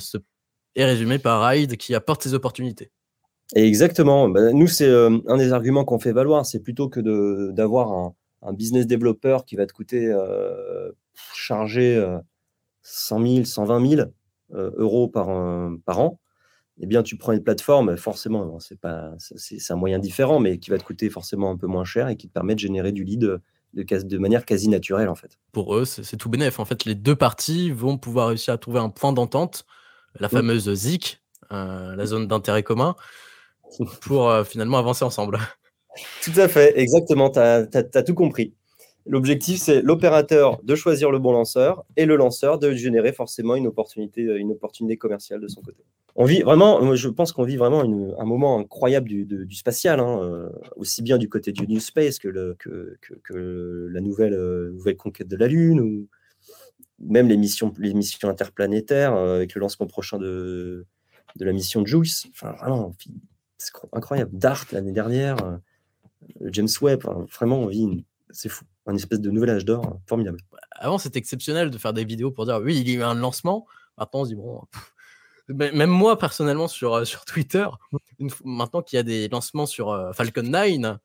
[0.74, 2.90] est résumé par Ride qui apporte ses opportunités.
[3.55, 4.29] exactement.
[4.29, 6.46] Bah, nous, c'est euh, un des arguments qu'on fait valoir.
[6.46, 10.90] C'est plutôt que d'avoir un, un, business développeur qui va te coûter euh,
[11.35, 12.03] charger
[12.83, 14.09] 100 000, 120 000
[14.53, 15.27] euros par,
[15.85, 16.20] par an.
[16.81, 20.70] Eh bien, tu prends une plateforme, forcément, c'est pas, c'est un moyen différent, mais qui
[20.70, 23.05] va te coûter forcément un peu moins cher et qui te permet de générer du
[23.05, 23.40] lead
[23.74, 25.38] de, manière quasi naturelle en fait.
[25.52, 26.60] Pour eux, c'est tout bénef.
[26.60, 29.66] En fait, les deux parties vont pouvoir réussir à trouver un point d'entente,
[30.18, 31.20] la fameuse ZIC,
[31.52, 32.94] euh, la zone d'intérêt commun,
[34.02, 35.38] pour euh, finalement avancer ensemble.
[36.22, 38.54] Tout à fait, exactement, tu as, tout compris.
[39.06, 43.66] L'objectif, c'est l'opérateur de choisir le bon lanceur et le lanceur de générer forcément une
[43.66, 45.84] opportunité, une opportunité commerciale de son côté.
[46.16, 50.48] On vit vraiment, je pense qu'on vit vraiment un moment incroyable du, spatial, hein, euh,
[50.76, 55.48] aussi bien du côté du New Space que, la nouvelle, euh, nouvelle conquête de la
[55.48, 56.08] Lune, ou
[57.00, 60.86] même les missions, les missions interplanétaires euh, avec le lancement prochain de,
[61.34, 62.28] de la mission JUICE.
[62.30, 62.94] Enfin, vraiment,
[63.58, 64.30] c'est incroyable.
[64.32, 65.36] DART l'année dernière,
[66.42, 67.02] James Webb,
[67.36, 70.38] vraiment, on vit, c'est fou, un espèce de nouvel âge d'or formidable.
[70.72, 73.14] Avant, c'était exceptionnel de faire des vidéos pour dire oui, il y a eu un
[73.14, 73.66] lancement.
[73.98, 74.62] Maintenant, on se dit bon.
[75.48, 77.66] Même moi, personnellement, sur, euh, sur Twitter,
[78.44, 80.96] maintenant qu'il y a des lancements sur euh, Falcon 9,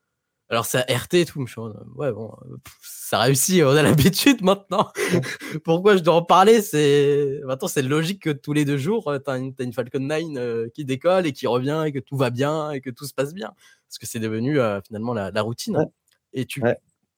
[0.48, 4.90] alors c'est RT et tout, je ouais, bon, euh, ça réussit, on a l'habitude maintenant.
[5.64, 6.62] Pourquoi je dois en parler?
[6.62, 10.86] C'est Maintenant, c'est logique que tous les deux jours, tu as, une Falcon 9 qui
[10.86, 13.52] décolle et qui revient et que tout va bien et que tout se passe bien.
[13.88, 15.86] Parce que c'est devenu finalement la, la routine.
[16.32, 16.62] Et, tu...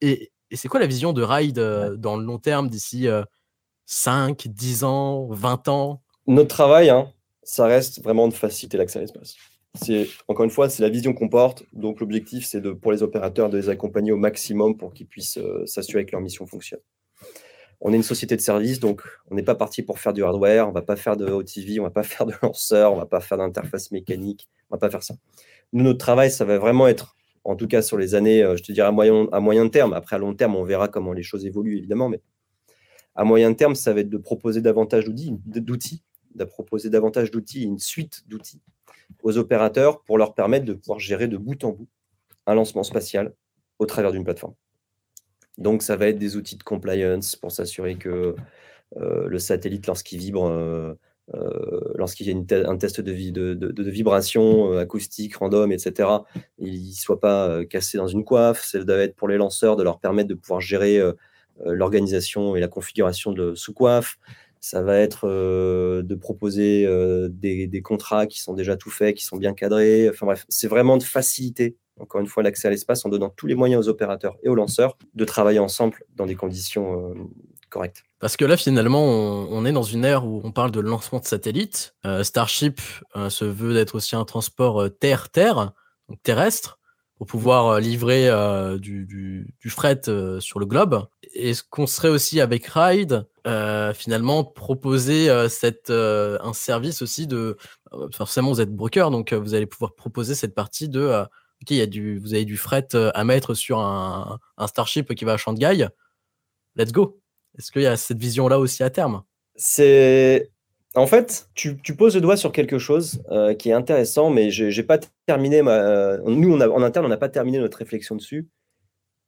[0.00, 1.58] et, et c'est quoi la vision de Ride
[1.98, 3.08] dans le long terme d'ici
[3.86, 6.02] 5, 10 ans, 20 ans?
[6.26, 7.10] Notre travail, hein,
[7.42, 9.34] ça reste vraiment de faciliter l'accès à l'espace.
[9.74, 11.64] C'est encore une fois, c'est la vision qu'on porte.
[11.72, 15.38] Donc l'objectif, c'est de pour les opérateurs de les accompagner au maximum pour qu'ils puissent
[15.38, 16.80] euh, s'assurer que leur mission fonctionne.
[17.80, 20.68] On est une société de service, donc on n'est pas parti pour faire du hardware.
[20.68, 23.20] On va pas faire de OTV, on va pas faire de lanceur, on va pas
[23.20, 25.14] faire d'interface mécanique, on va pas faire ça.
[25.72, 28.62] Nous, notre travail, ça va vraiment être, en tout cas sur les années, euh, je
[28.62, 29.92] te dirais à moyen, à moyen terme.
[29.92, 32.20] Après, à long terme, on verra comment les choses évoluent, évidemment, mais
[33.14, 36.02] à moyen terme, ça va être de proposer davantage d'outils
[36.34, 38.62] de proposer davantage d'outils, une suite d'outils
[39.22, 41.88] aux opérateurs pour leur permettre de pouvoir gérer de bout en bout
[42.46, 43.34] un lancement spatial
[43.78, 44.54] au travers d'une plateforme.
[45.58, 48.34] Donc, ça va être des outils de compliance pour s'assurer que
[48.96, 50.94] le satellite, lorsqu'il vibre, euh,
[51.94, 56.08] lorsqu'il y a un test de, de, vibration euh, acoustique, random, etc.,
[56.58, 58.64] il ne soit pas euh, cassé dans une coiffe.
[58.64, 61.00] Ça doit être pour les lanceurs de leur permettre de pouvoir gérer
[61.64, 64.18] l'organisation et la configuration de sous-coiffe.
[64.60, 66.86] Ça va être de proposer
[67.30, 70.08] des, contrats qui sont déjà tout faits, qui sont bien cadrés.
[70.08, 73.46] Enfin bref, c'est vraiment de faciliter, encore une fois, l'accès à l'espace en donnant tous
[73.46, 77.14] les moyens aux opérateurs et aux lanceurs de travailler ensemble dans des conditions
[78.20, 81.24] Parce que là, finalement, on, est dans une ère où on parle de lancement de
[81.24, 81.96] satellites.
[82.06, 82.80] Euh, Starship
[83.16, 85.72] euh, se veut d'être aussi un transport euh, terre-terre,
[86.08, 86.78] donc terrestre,
[87.16, 88.28] pour pouvoir livrer
[88.80, 90.02] du, fret
[90.40, 91.06] sur le globe.
[91.34, 93.28] Est-ce qu'on serait aussi avec Ride,
[93.94, 97.56] finalement, proposer cette, un service aussi de...
[98.12, 101.24] Forcément, vous êtes broker, donc vous allez pouvoir proposer cette partie de...
[101.62, 105.24] ok, y a du, vous avez du fret à mettre sur un, un Starship qui
[105.24, 105.86] va à Shanghai.
[106.74, 107.21] Let's go
[107.58, 109.22] est-ce qu'il y a cette vision-là aussi à terme?
[109.56, 110.50] C'est.
[110.94, 114.64] En fait, tu, poses le doigt sur quelque chose euh, qui est intéressant, mais je
[114.64, 115.62] n'ai pas terminé.
[115.66, 118.48] Euh, nous, en interne, on n'a pas terminé notre réflexion dessus,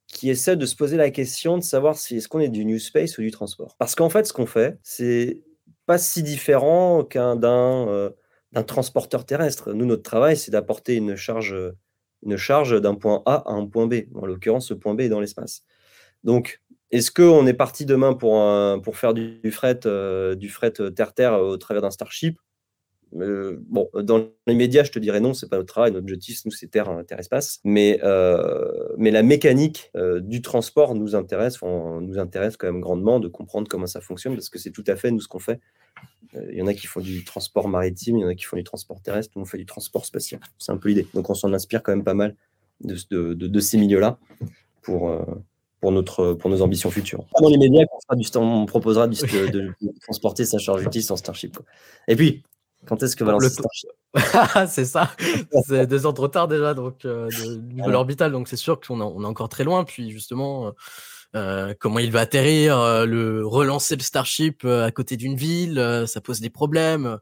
[0.07, 2.67] qui est celle de se poser la question de savoir si est-ce qu'on est du
[2.67, 3.77] new space ou du transport?
[3.79, 5.43] Parce qu'en fait, ce qu'on fait, c'est
[5.87, 8.11] pas si différent qu'un euh,
[8.53, 9.73] d'un transporteur terrestre.
[9.73, 11.57] Nous, notre travail, c'est d'apporter une charge,
[12.23, 14.05] une charge d'un point A à un point B.
[14.15, 15.65] En l'occurrence, ce point B est dans l'espace.
[16.25, 16.63] Donc,
[16.95, 21.83] est-ce qu'on est parti demain pour, faire du, fret, euh, euh, terre-terre euh, au travers
[21.83, 22.39] d'un Starship?
[23.13, 25.91] Dans les médias, je te dirais non, c'est pas notre travail.
[25.91, 27.61] Notre objectif, nous, c'est terre, espace.
[27.65, 33.89] Mais, la mécanique du transport nous intéresse, nous intéresse quand même grandement de comprendre comment
[33.89, 35.61] ça fonctionne, parce que c'est tout à fait nous ce qu'on fait.
[36.51, 38.57] Il y en a qui font du transport maritime, il y en a qui font
[38.57, 40.41] du transport terrestre, nous on fait du transport spatial.
[40.59, 41.07] C'est un peu l'idée.
[41.15, 42.37] Donc on s'en inspire quand même pas mal
[42.81, 44.19] de, ces milieux-là
[45.85, 47.27] pour, notre, pour nos ambitions futures.
[47.39, 47.85] Dans les médias,
[48.37, 51.59] on, proposera de, transporter sa charge utile sans Starship.
[52.09, 52.43] Et puis,
[52.87, 53.91] quand est-ce que va lancer Starship?
[54.73, 55.11] C'est ça,
[55.67, 59.25] c'est deux ans trop tard déjà, donc euh, de l'orbital, donc c'est sûr qu'on on
[59.25, 59.85] est encore très loin.
[59.85, 60.73] Puis justement,
[61.37, 66.23] euh, comment il va atterrir, euh, le relancer le Starship à côté d'une ville, ça
[66.23, 67.19] pose des problèmes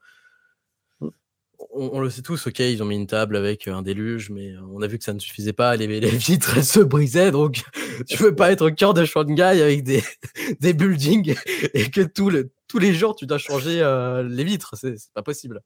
[1.75, 4.51] on, le sait tous, ok, ils ont mis une table avec euh, un déluge, mais
[4.51, 7.63] euh, on a vu que ça ne suffisait pas, les, les vitres se brisaient, donc
[8.09, 10.03] tu veux pas être au cœur de Shanghai avec des,
[10.61, 11.35] des buildings
[11.75, 15.63] et que tous les jours tu dois changer euh, les vitres, c'est pas possible.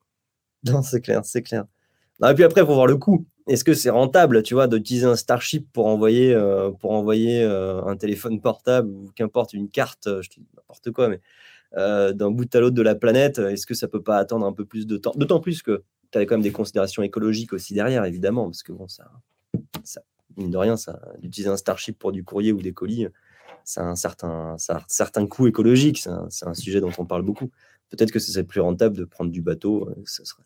[0.64, 1.64] Non, c'est clair, c'est clair.
[2.25, 3.27] et puis après, il faut voir le coût.
[3.49, 6.37] Est-ce que c'est rentable, tu vois, d'utiliser un Starship pour envoyer,
[6.81, 11.21] pour envoyer un téléphone portable ou qu'importe une carte, je dis n'importe quoi, mais
[12.12, 14.64] d'un bout à l'autre de la planète, est-ce que ça peut pas attendre un peu
[14.64, 15.12] plus de temps?
[15.14, 18.73] D'autant plus que tu as quand même des considérations écologiques aussi derrière, évidemment, parce que
[18.73, 19.11] bon, ça,
[19.85, 20.03] ça
[20.37, 23.07] mine de rien, ça, d'utiliser un Starship pour du courrier ou des colis,
[23.64, 26.07] ça a un certain, ça a un certain coût écologique.
[26.31, 27.51] C'est un, sujet dont on parle beaucoup.
[27.90, 29.90] Peut-être que c'est plus rentable de prendre du bateau.
[30.05, 30.42] Ça serait...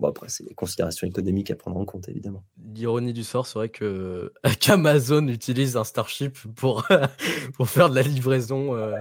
[0.00, 2.44] Bon, après, c'est les considérations économiques à prendre en compte, évidemment.
[2.74, 6.88] L'ironie du sort serait que qu'Amazon utilise un Starship pour,
[7.54, 8.76] pour faire de la livraison.
[8.76, 9.00] Euh,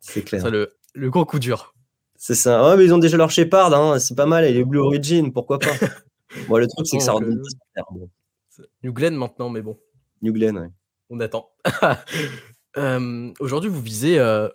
[0.00, 0.42] c'est clair.
[0.42, 1.74] Ça, le, le gros coup dur.
[2.24, 2.64] C'est ça.
[2.64, 3.98] Ouais, mais ils ont déjà leur Shepard, hein.
[3.98, 4.44] c'est pas mal.
[4.44, 5.72] Et les Blue Origin, pourquoi pas
[6.48, 7.42] Bon, le truc, c'est que ça redonne
[7.90, 8.08] bon.
[8.84, 9.76] New Glenn maintenant, mais bon.
[10.22, 10.70] New Glenn, ouais.
[11.10, 11.50] On attend.
[12.76, 14.48] euh, Aujourd'hui, vous visez euh,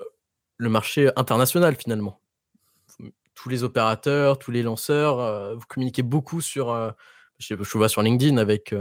[0.55, 2.21] le marché international finalement.
[3.35, 6.71] Tous les opérateurs, tous les lanceurs, euh, vous communiquez beaucoup sur.
[6.71, 6.91] Euh,
[7.37, 8.73] je, vois sur LinkedIn avec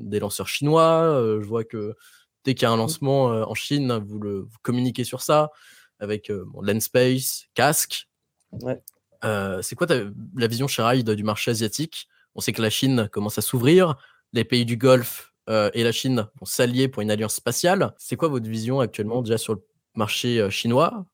[0.00, 1.38] des lanceurs chinois.
[1.40, 1.94] je vois que
[2.44, 5.52] dès qu'il y a un lancement en Chine, vous, le, vous communiquez sur ça
[6.00, 8.06] avec bon, Lenspace, Casque.
[9.24, 9.86] Euh, c'est quoi
[10.36, 12.08] la vision Ride du marché asiatique?
[12.34, 13.96] On sait que la Chine commence à s'ouvrir,
[14.32, 17.94] les pays du Golfe euh, et la Chine vont s'allier pour une alliance spatiale.
[17.98, 19.62] C'est quoi votre vision actuellement déjà sur le
[19.94, 21.06] marché euh, chinois?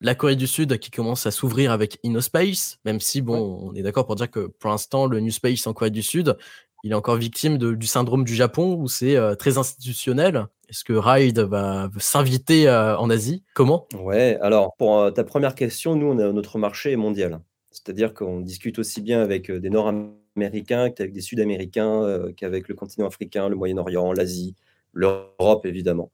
[0.00, 3.82] La Corée du Sud qui commence à s'ouvrir avec InnoSpace, même si bon, on est
[3.82, 6.36] d'accord pour dire que pour l'instant le New Space en Corée du Sud,
[6.84, 10.46] il est encore victime du syndrome du Japon où c'est très institutionnel.
[10.68, 13.42] Est-ce que Ride va s'inviter en Asie?
[13.54, 13.86] Comment?
[13.94, 17.40] Ouais, alors pour ta première question, nous, notre marché est mondial.
[17.70, 23.48] C'est-à-dire qu'on discute aussi bien avec des Nord-Américains qu'avec des Sud-Américains, qu'avec le continent africain,
[23.48, 24.54] le Moyen-Orient, l'Asie,
[24.92, 26.12] l'Europe évidemment.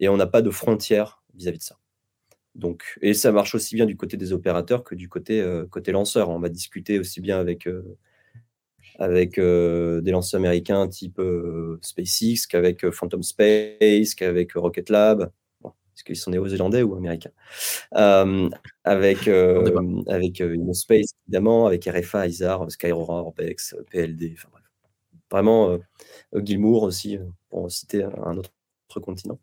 [0.00, 1.78] Et on n'a pas de frontières vis-à-vis de ça.
[2.54, 6.30] Donc, et ça marche aussi bien du côté des opérateurs que du côté, côté lanceur.
[6.30, 7.68] On va discuter aussi bien avec
[8.98, 15.30] avec euh, des lanceurs américains type euh, SpaceX, qu'avec euh, Phantom Space, qu'avec Rocket Lab.
[15.60, 17.30] Bon, Est-ce qu'ils sont néo-zélandais ou américains?
[17.92, 20.42] Avec, avec
[20.72, 24.62] Space, évidemment, avec RFA, ISAR, Skyrora, Orbex, PLD, enfin bref.
[25.30, 25.78] Vraiment,
[26.32, 27.18] Gilmour aussi,
[27.48, 28.52] pour citer un autre
[29.00, 29.40] continent.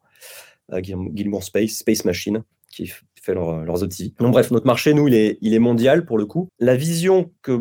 [0.72, 2.89] Gilmour Space, Space Machine, qui
[3.22, 3.95] fait leurs autres.
[4.19, 6.49] Donc bref, notre marché, nous, il est, il est mondial pour le coup.
[6.59, 7.51] La vision que,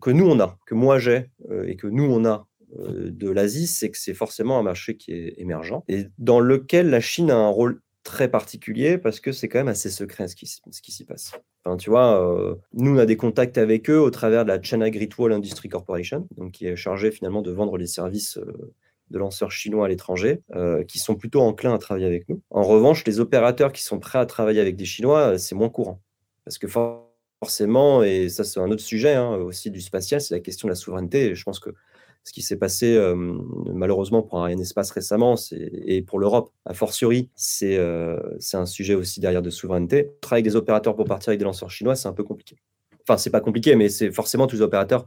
[0.00, 1.30] que nous, on a, que moi j'ai,
[1.66, 2.46] et que nous, on a
[2.76, 7.00] de l'Asie, c'est que c'est forcément un marché qui est émergent et dans lequel la
[7.00, 10.46] Chine a un rôle très particulier parce que c'est quand même assez secret ce qui,
[10.46, 11.32] ce qui s'y passe.
[11.64, 14.62] Enfin, tu vois, euh, nous, on a des contacts avec eux au travers de la
[14.62, 18.74] China Great Wall Industry Corporation, donc qui est chargée finalement de vendre les services euh,
[19.10, 22.40] de lanceurs chinois à l'étranger, euh, qui sont plutôt enclins à travailler avec nous.
[22.50, 26.00] En revanche, les opérateurs qui sont prêts à travailler avec des Chinois, c'est moins courant.
[26.44, 26.66] Parce que
[27.40, 30.72] forcément, et ça c'est un autre sujet hein, aussi du spatial, c'est la question de
[30.72, 31.26] la souveraineté.
[31.26, 31.70] Et je pense que
[32.24, 33.14] ce qui s'est passé euh,
[33.72, 37.30] malheureusement pour Arianespace récemment et pour l'Europe, a fortiori,
[37.62, 40.10] euh, c'est un sujet aussi derrière de souveraineté.
[40.20, 42.56] Travailler avec des opérateurs pour partir avec des lanceurs chinois, c'est un peu compliqué.
[43.08, 45.06] Enfin, c'est pas compliqué, mais c'est forcément tous les opérateurs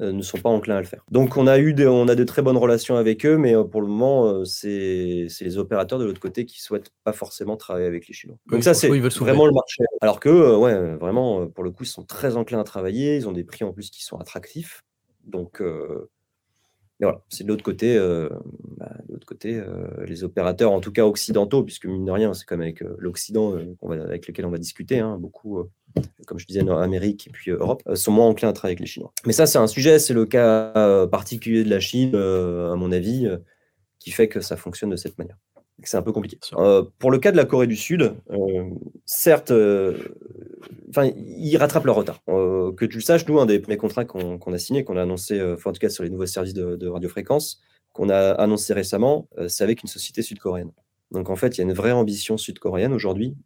[0.00, 1.04] euh, ne sont pas enclins à le faire.
[1.10, 3.88] Donc, on a eu on a de très bonnes relations avec eux, mais pour le
[3.88, 8.36] moment, c'est les opérateurs de l'autre côté qui souhaitent pas forcément travailler avec les Chinois.
[8.46, 9.82] Donc ça, c'est vraiment le marché.
[10.00, 13.16] Alors que, ouais, vraiment, pour le coup, ils sont très enclins à travailler.
[13.16, 14.84] Ils ont des prix en plus qui sont attractifs.
[15.26, 15.60] Donc,
[17.02, 18.28] voilà, c'est de l'autre côté, euh,
[19.20, 22.62] l'autre côté euh, les opérateurs, en tout cas occidentaux, puisque mine de rien, c'est comme
[22.62, 25.62] avec euh, l'Occident avec lequel on va discuter, hein, beaucoup,
[26.26, 29.12] comme je disais, Amérique et puis Europe, sont moins enclins à travailler avec les Chinois.
[29.26, 33.28] Mais ça, c'est un sujet, c'est le cas particulier de la Chine, à mon avis,
[33.98, 35.36] qui fait que ça fonctionne de cette manière
[35.84, 36.38] c'est un peu compliqué.
[36.54, 38.64] Euh, pour le cas de la Corée du Sud, euh,
[39.06, 39.96] certes, euh,
[41.16, 42.22] ils rattrapent leur retard.
[42.26, 45.40] que tu le saches, nous, un des premiers contrats qu'on a signé, qu'on a annoncé,
[45.42, 47.60] en tout cas sur les nouveaux services de, radiofréquence,
[48.00, 50.72] qu'on a annoncé récemment, c'est avec une société sud-coréenne.
[51.10, 53.36] Donc en fait, il y a une vraie ambition sud-coréenne aujourd'hui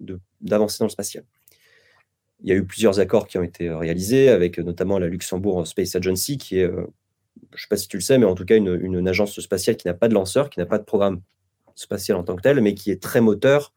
[0.41, 1.25] d'avancer dans le spatial.
[2.41, 5.97] Il y a eu plusieurs accords qui ont été réalisés, avec notamment la Luxembourg Space
[5.97, 6.87] Agency, qui est, je ne
[7.57, 9.89] sais pas si tu le sais, mais en tout cas une, une agence spatiale qui
[9.89, 11.21] n'a pas de lanceur, qui n'a pas de programme
[11.75, 13.74] spatial en tant que tel, mais qui est très moteur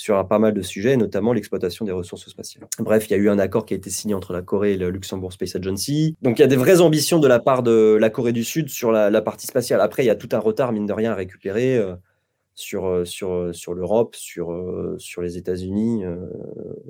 [0.00, 2.66] sur pas mal de sujets, notamment l'exploitation des ressources spatiales.
[2.78, 4.76] Bref, il y a eu un accord qui a été signé entre la Corée et
[4.78, 6.16] le Luxembourg Space Agency.
[6.22, 8.70] Donc il y a des vraies ambitions de la part de la Corée du Sud
[8.70, 9.82] sur la, partie spatiale.
[9.82, 11.96] Après, il y a tout un retard, mine de rien, à récupérer euh,
[12.54, 14.56] sur, euh, sur, euh, sur l'Europe, sur,
[14.96, 16.04] sur les États-Unis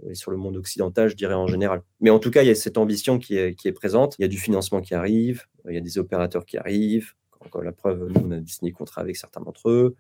[0.09, 1.83] et sur le monde occidental, je dirais en général.
[2.01, 4.15] Mais en tout cas, il y a cette ambition qui est, qui est présente.
[4.21, 7.15] Il y a du financement qui arrive, il y a des opérateurs qui arrivent.
[7.45, 9.97] Encore la preuve, nous, on a signé contrat avec certains d'entre eux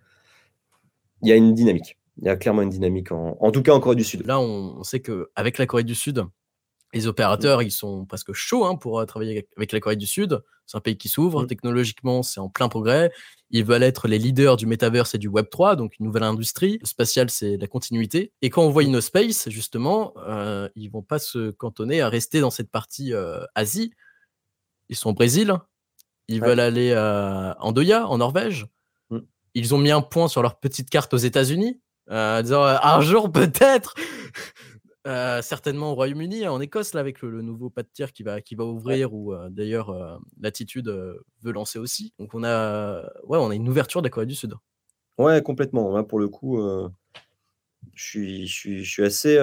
[1.22, 1.96] il y a une dynamique.
[2.20, 4.26] Il y a clairement une dynamique, en, tout cas en Corée du Sud.
[4.26, 6.24] Là, on, sait qu'avec la Corée du Sud,
[6.92, 10.42] les opérateurs, ils sont presque chauds hein, pour euh, travailler avec la Corée du Sud.
[10.66, 11.42] C'est un pays qui s'ouvre.
[11.42, 11.46] Mm.
[11.46, 13.10] Technologiquement, c'est en plein progrès.
[13.50, 16.78] Ils veulent être les leaders du metaverse et du Web 3, donc une nouvelle industrie.
[16.80, 18.32] Le spatial, c'est la continuité.
[18.42, 22.50] Et quand on voit InnoSpace, justement, euh, ils vont pas se cantonner à rester dans
[22.50, 23.92] cette partie euh, Asie.
[24.88, 25.54] Ils sont au Brésil.
[26.28, 26.94] Ils veulent aller
[27.58, 28.68] en Doya, en Norvège
[29.54, 31.80] ils ont mis un point sur leur petite carte aux États-Unis,
[32.10, 33.94] euh, disant euh, un jour peut-être,
[35.06, 38.40] euh, certainement au Royaume-Uni, en Écosse, là, avec le, nouveau pas de tir qui va,
[38.40, 42.12] qui va ouvrir, ou d'ailleurs l'attitude veut lancer aussi.
[42.18, 44.54] Donc on a, ouais, on a une ouverture de la Corée du Sud.
[45.18, 46.02] Ouais, complètement.
[46.04, 46.60] pour le coup,
[47.94, 49.38] je suis, je, suis, je, suis, assez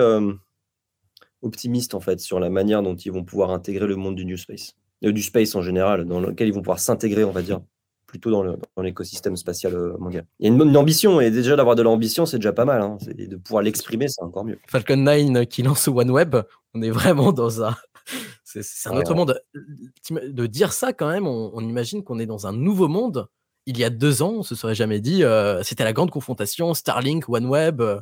[1.42, 4.38] optimiste en fait sur la manière dont ils vont pouvoir intégrer le monde du New
[4.38, 7.62] Space, du space en général, dans lequel ils vont pouvoir s'intégrer, on va dire
[8.08, 10.26] plutôt dans l'écosystème spatial euh, mondial.
[10.40, 12.82] Il y a une, une ambition, et déjà d'avoir de l'ambition, c'est déjà pas mal.
[12.82, 12.98] Hein.
[13.06, 14.58] de pouvoir l'exprimer, c'est encore mieux.
[14.68, 16.38] Falcon 9 qui lance OneWeb,
[16.74, 17.76] on est vraiment dans un.
[18.44, 19.42] C'est un autre monde.
[20.10, 23.28] De dire ça, quand même, on, imagine qu'on est dans un nouveau monde.
[23.66, 25.26] Il y a deux ans, on se serait jamais dit.
[25.26, 27.82] Euh, c'était la grande confrontation, Starlink, OneWeb.
[27.82, 28.00] Euh,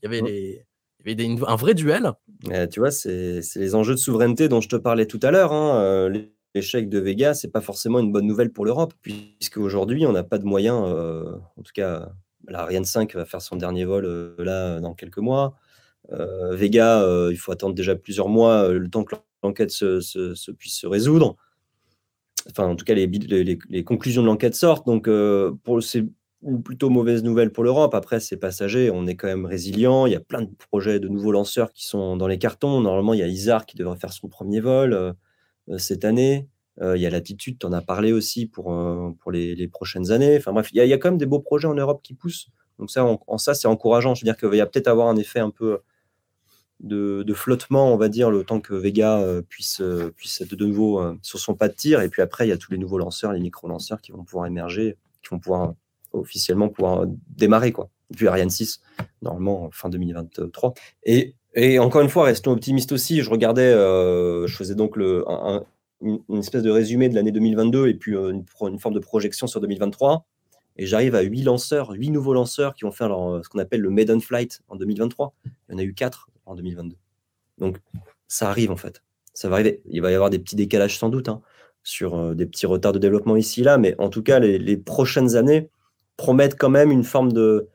[0.00, 0.64] il y avait, les,
[1.04, 2.12] il y avait un vrai duel.
[2.70, 5.52] tu vois, c'est les enjeux de souveraineté dont je te parlais tout à l'heure.
[5.52, 6.08] Hein
[6.58, 10.24] l'échec de Vega, c'est pas forcément une bonne nouvelle pour l'Europe, puisque aujourd'hui, on n'a
[10.24, 10.82] pas de moyens.
[10.86, 12.10] Euh, en tout cas,
[12.46, 15.54] l'Ariane 5 va faire son dernier vol euh, là dans quelques mois.
[16.12, 20.86] Euh, Vega, il faut attendre déjà plusieurs mois le temps que l'enquête se, puisse se
[20.86, 21.36] résoudre.
[22.50, 24.86] Enfin, en tout cas, les, conclusions de l'enquête sortent.
[24.86, 25.08] Donc,
[25.80, 26.06] c'est
[26.64, 27.94] plutôt mauvaise nouvelle pour l'Europe.
[27.94, 30.06] Après, c'est passager, on est quand même résilient.
[30.06, 32.80] Il y a plein de projets de nouveaux lanceurs qui sont dans les cartons.
[32.80, 35.14] Normalement, il y a ISAR qui devrait faire son premier vol.
[35.70, 36.48] Euh, cette année.
[36.80, 40.12] Euh, il y a l'attitude, tu en as parlé aussi pour, euh, pour les, prochaines
[40.12, 40.36] années.
[40.36, 42.50] Enfin bref, il y, a, quand même des beaux projets en Europe qui poussent.
[42.78, 44.14] Donc ça, en, ça, c'est encourageant.
[44.14, 45.80] Je veux dire qu'il va peut-être avoir un effet un peu
[46.78, 49.82] de, flottement, on va dire, le temps que Vega puisse,
[50.14, 52.00] puisse être de nouveau sur son pas de tir.
[52.00, 54.46] Et puis après, il y a tous les nouveaux lanceurs, les micro-lanceurs qui vont pouvoir
[54.46, 55.74] émerger, qui vont pouvoir
[56.12, 57.72] officiellement pouvoir démarrer.
[57.72, 57.90] Quoi.
[58.16, 58.80] Puis Ariane 6,
[59.22, 60.74] normalement, fin 2023.
[61.02, 63.22] Et et encore une fois, restons optimistes aussi.
[63.22, 68.12] Je regardais, euh, je faisais donc une, espèce de résumé de l'année 2022 et puis
[68.12, 70.26] une, une, forme de projection sur 2023.
[70.76, 73.08] Et j'arrive à huit lanceurs, huit nouveaux lanceurs qui vont faire
[73.42, 75.34] ce qu'on appelle le Maiden Flight en 2023.
[75.44, 76.96] Il y en a eu quatre en 2022.
[77.58, 77.78] Donc,
[78.28, 79.02] ça arrive en fait.
[79.34, 79.82] Ça va arriver.
[79.86, 81.40] Il va y avoir des petits décalages sans doute hein,
[81.82, 85.68] sur des petits retards de développement ici là, mais en tout cas, les prochaines années
[86.16, 87.68] promettent quand même une forme de,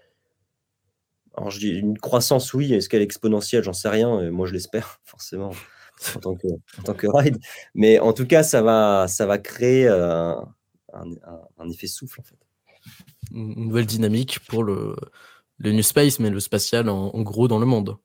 [1.35, 2.73] alors, je dis une croissance, oui.
[2.73, 3.63] Est-ce qu'elle est exponentielle?
[3.63, 4.29] J'en sais rien.
[4.31, 5.51] moi, je l'espère, forcément,
[6.15, 7.37] en tant, que, en tant que ride.
[7.73, 10.35] Mais en tout cas, ça va, ça va créer euh,
[10.93, 12.37] un, effet souffle, en fait.
[13.31, 14.95] Une nouvelle dynamique pour le,
[15.57, 17.97] le New Space, mais le spatial en, gros dans le monde.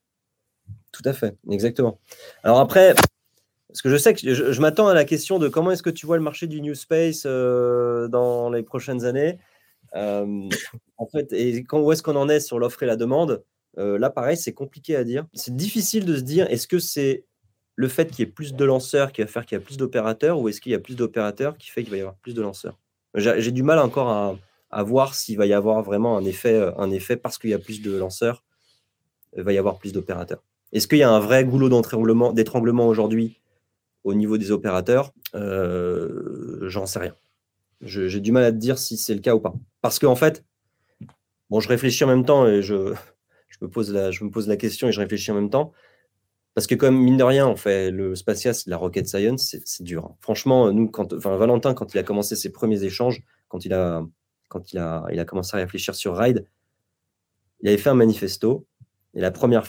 [0.92, 1.98] Tout à fait, exactement.
[2.44, 2.94] Alors après,
[3.68, 6.06] parce que je sais que je, m'attends à la question de comment est-ce que tu
[6.06, 9.38] vois le marché du New Space euh, dans les prochaines années.
[9.94, 10.48] Euh,
[10.96, 13.42] en fait, et où est-ce qu'on en est sur l'offre et la demande
[13.78, 15.26] euh, Là, pareil, c'est compliqué à dire.
[15.34, 17.24] C'est difficile de se dire est-ce que c'est
[17.76, 19.76] le fait qu'il y ait plus de lanceurs qui va faire qu'il y a plus
[19.76, 22.34] d'opérateurs ou est-ce qu'il y a plus d'opérateurs qui fait qu'il va y avoir plus
[22.34, 22.78] de lanceurs?
[23.14, 24.38] J'ai du mal encore
[24.70, 27.54] à, voir s'il va y avoir vraiment un effet, euh, un effet parce qu'il y
[27.54, 28.44] a plus de lanceurs,
[29.36, 30.42] il va y avoir plus d'opérateurs.
[30.72, 31.70] Est-ce qu'il y a un vrai goulot
[32.32, 33.40] d'étranglement aujourd'hui
[34.04, 35.12] au niveau des opérateurs?
[35.32, 37.14] J'en sais rien.
[37.80, 39.54] J'ai du mal à te dire si c'est le cas ou pas.
[39.82, 40.44] Parce qu'en fait,
[41.50, 42.94] bon, je réfléchis en même temps et je,
[43.62, 45.72] me pose la, je me pose la question et je réfléchis en même temps.
[46.54, 50.16] Parce que comme mine de rien, on fait le spatial, la rocket science, c'est dur.
[50.20, 54.04] Franchement, nous, quand, enfin, Valentin, quand il a commencé ses premiers échanges, quand il a,
[54.48, 56.46] quand il a, il a commencé à réfléchir sur Ride,
[57.60, 58.66] il avait fait un manifesto.
[59.14, 59.64] Et la première,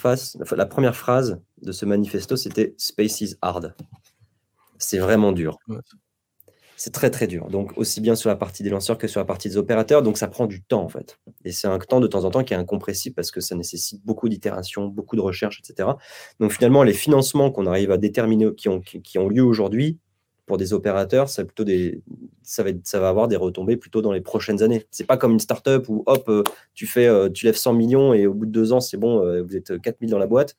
[0.51, 3.75] la première phrase de ce manifesto, c'était Space is hard.
[4.79, 5.59] C'est vraiment dur
[6.79, 7.47] c'est très très dur.
[7.49, 10.01] Donc aussi bien sur la partie des lanceurs que sur la partie des opérateurs.
[10.01, 11.19] Donc ça prend du temps en fait.
[11.43, 14.01] Et c'est un temps de temps en temps qui est incompressible parce que ça nécessite
[14.05, 15.89] beaucoup d'itérations, beaucoup de recherches, etc.
[16.39, 19.97] Donc finalement, les financements qu'on arrive à déterminer, qui ont, qui ont lieu aujourd'hui
[20.45, 22.01] pour des opérateurs, ça, plutôt des,
[22.43, 24.85] ça, va ça va avoir des retombées plutôt dans les prochaines années.
[24.89, 26.43] C'est pas comme une startup où hop, euh,
[26.75, 29.21] tu, fais, euh, tu lèves 100 millions et au bout de deux ans, c'est bon,
[29.25, 30.55] euh, vous êtes 4000 dans la boîte.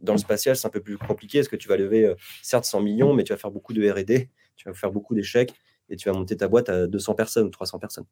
[0.00, 1.40] Dans le spatial, c'est un peu plus compliqué.
[1.40, 4.30] Est-ce que tu vas lever certes 100 millions, mais tu vas faire beaucoup de RD
[4.60, 5.54] tu vas faire beaucoup d'échecs
[5.88, 8.04] et tu vas monter ta boîte à 200 personnes ou 300 personnes.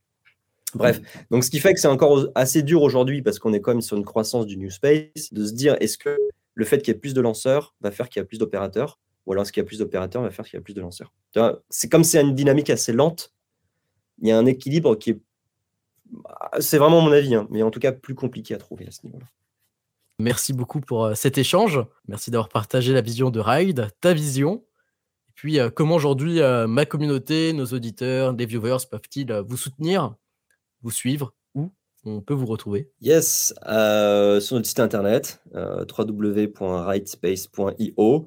[0.75, 3.73] Bref, donc ce qui fait que c'est encore assez dur aujourd'hui parce qu'on est quand
[3.73, 6.17] même sur une croissance du New Space, de se dire est-ce que
[6.55, 8.99] le fait qu'il y ait plus de lanceurs va faire qu'il y a plus d'opérateurs
[9.27, 10.81] ou alors est-ce qu'il y a plus d'opérateurs va faire qu'il y a plus de
[10.81, 11.13] lanceurs
[11.69, 13.33] C'est comme c'est une dynamique assez lente,
[14.21, 15.21] il y a un équilibre qui est.
[16.61, 19.05] C'est vraiment mon avis, hein, mais en tout cas plus compliqué à trouver à ce
[19.05, 19.27] niveau-là.
[20.19, 21.81] Merci beaucoup pour euh, cet échange.
[22.09, 24.65] Merci d'avoir partagé la vision de Ride, ta vision
[25.39, 30.17] puis, euh, comment aujourd'hui euh, ma communauté, nos auditeurs, les viewers peuvent-ils euh, vous soutenir,
[30.83, 31.71] vous suivre Où
[32.05, 32.91] on peut vous retrouver?
[33.01, 38.27] Yes, sur notre site internet, www.rightspace.io,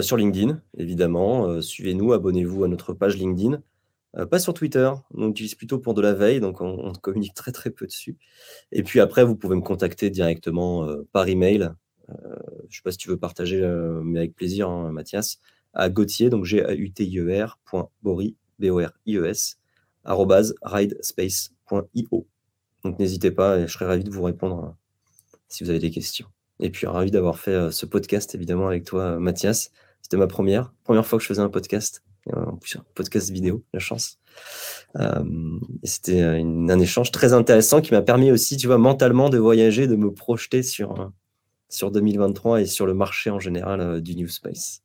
[0.00, 1.60] sur LinkedIn, évidemment.
[1.60, 3.60] Suivez-nous, abonnez-vous à notre page LinkedIn.
[4.30, 7.50] pas sur Twitter, on utilise plutôt pour de la veille, donc on, on, communique très
[7.50, 8.16] très peu dessus.
[8.70, 11.70] Et puis après, vous pouvez me contacter directement par email.
[12.08, 13.60] je ne sais pas si tu veux partager,
[14.04, 15.40] mais avec plaisir, hein, Mathias
[15.78, 17.46] à Gauthier, donc g a u t i e.
[22.84, 24.72] Donc n'hésitez pas, je serai ravi de vous répondre euh,
[25.48, 26.26] si vous avez des questions.
[26.60, 29.70] Et puis ravi d'avoir fait euh, ce podcast évidemment avec toi, euh, Mathias.
[30.02, 32.02] C'était ma première, première fois que je faisais un podcast,
[32.32, 34.18] en plus un podcast vidéo, la chance.
[35.82, 39.96] c'était un échange très intéressant qui m'a permis aussi, tu vois, mentalement de voyager, de
[39.96, 41.12] me projeter sur,
[41.68, 44.82] sur 2023 et sur le marché en général du New Space.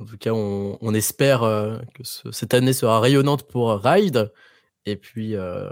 [0.00, 4.32] En tout cas, on, espère euh, que cette année sera rayonnante pour Ride.
[4.86, 5.70] Et puis, euh,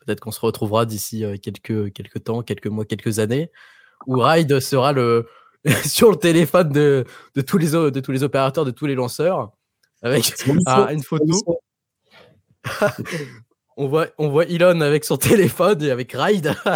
[0.00, 3.52] peut-être qu'on se retrouvera d'ici euh, quelques, quelques temps, quelques mois, quelques années,
[4.08, 5.28] où Ride sera le,
[5.86, 7.04] sur le téléphone de,
[7.36, 9.52] de, tous les, de tous les opérateurs, de tous les lanceurs,
[10.02, 11.60] avec une photo.
[13.76, 16.56] on, voit, on voit Elon avec son téléphone et avec Ride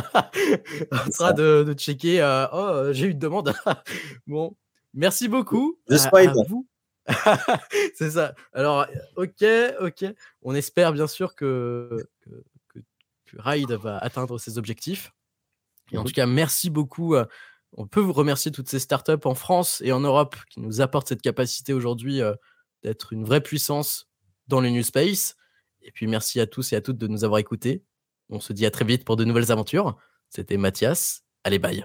[0.93, 2.23] en train de, de, checker.
[2.53, 3.53] oh, j'ai eu une demande.
[4.29, 4.55] bon,
[4.93, 5.77] merci beaucoup.
[5.91, 6.69] À, vous.
[7.95, 8.35] c'est ça.
[8.53, 8.87] Alors,
[9.17, 9.45] ok,
[9.81, 10.05] ok.
[10.43, 12.81] On espère bien sûr que, que,
[13.37, 15.13] Ride va atteindre ses objectifs.
[15.91, 17.17] Et en mmh tout cas, merci beaucoup.
[17.17, 17.25] Euh,
[17.73, 21.09] on peut vous remercier toutes ces startups en France et en Europe qui nous apportent
[21.09, 22.35] cette capacité aujourd'hui euh,
[22.85, 24.09] d'être une vraie puissance
[24.47, 25.37] dans le New Space.
[25.83, 27.83] Et puis, merci à tous et à toutes de nous avoir écoutés.
[28.31, 29.97] On se dit à très vite pour de nouvelles aventures.
[30.31, 31.25] C'était Mathias.
[31.43, 31.83] Allez, bye.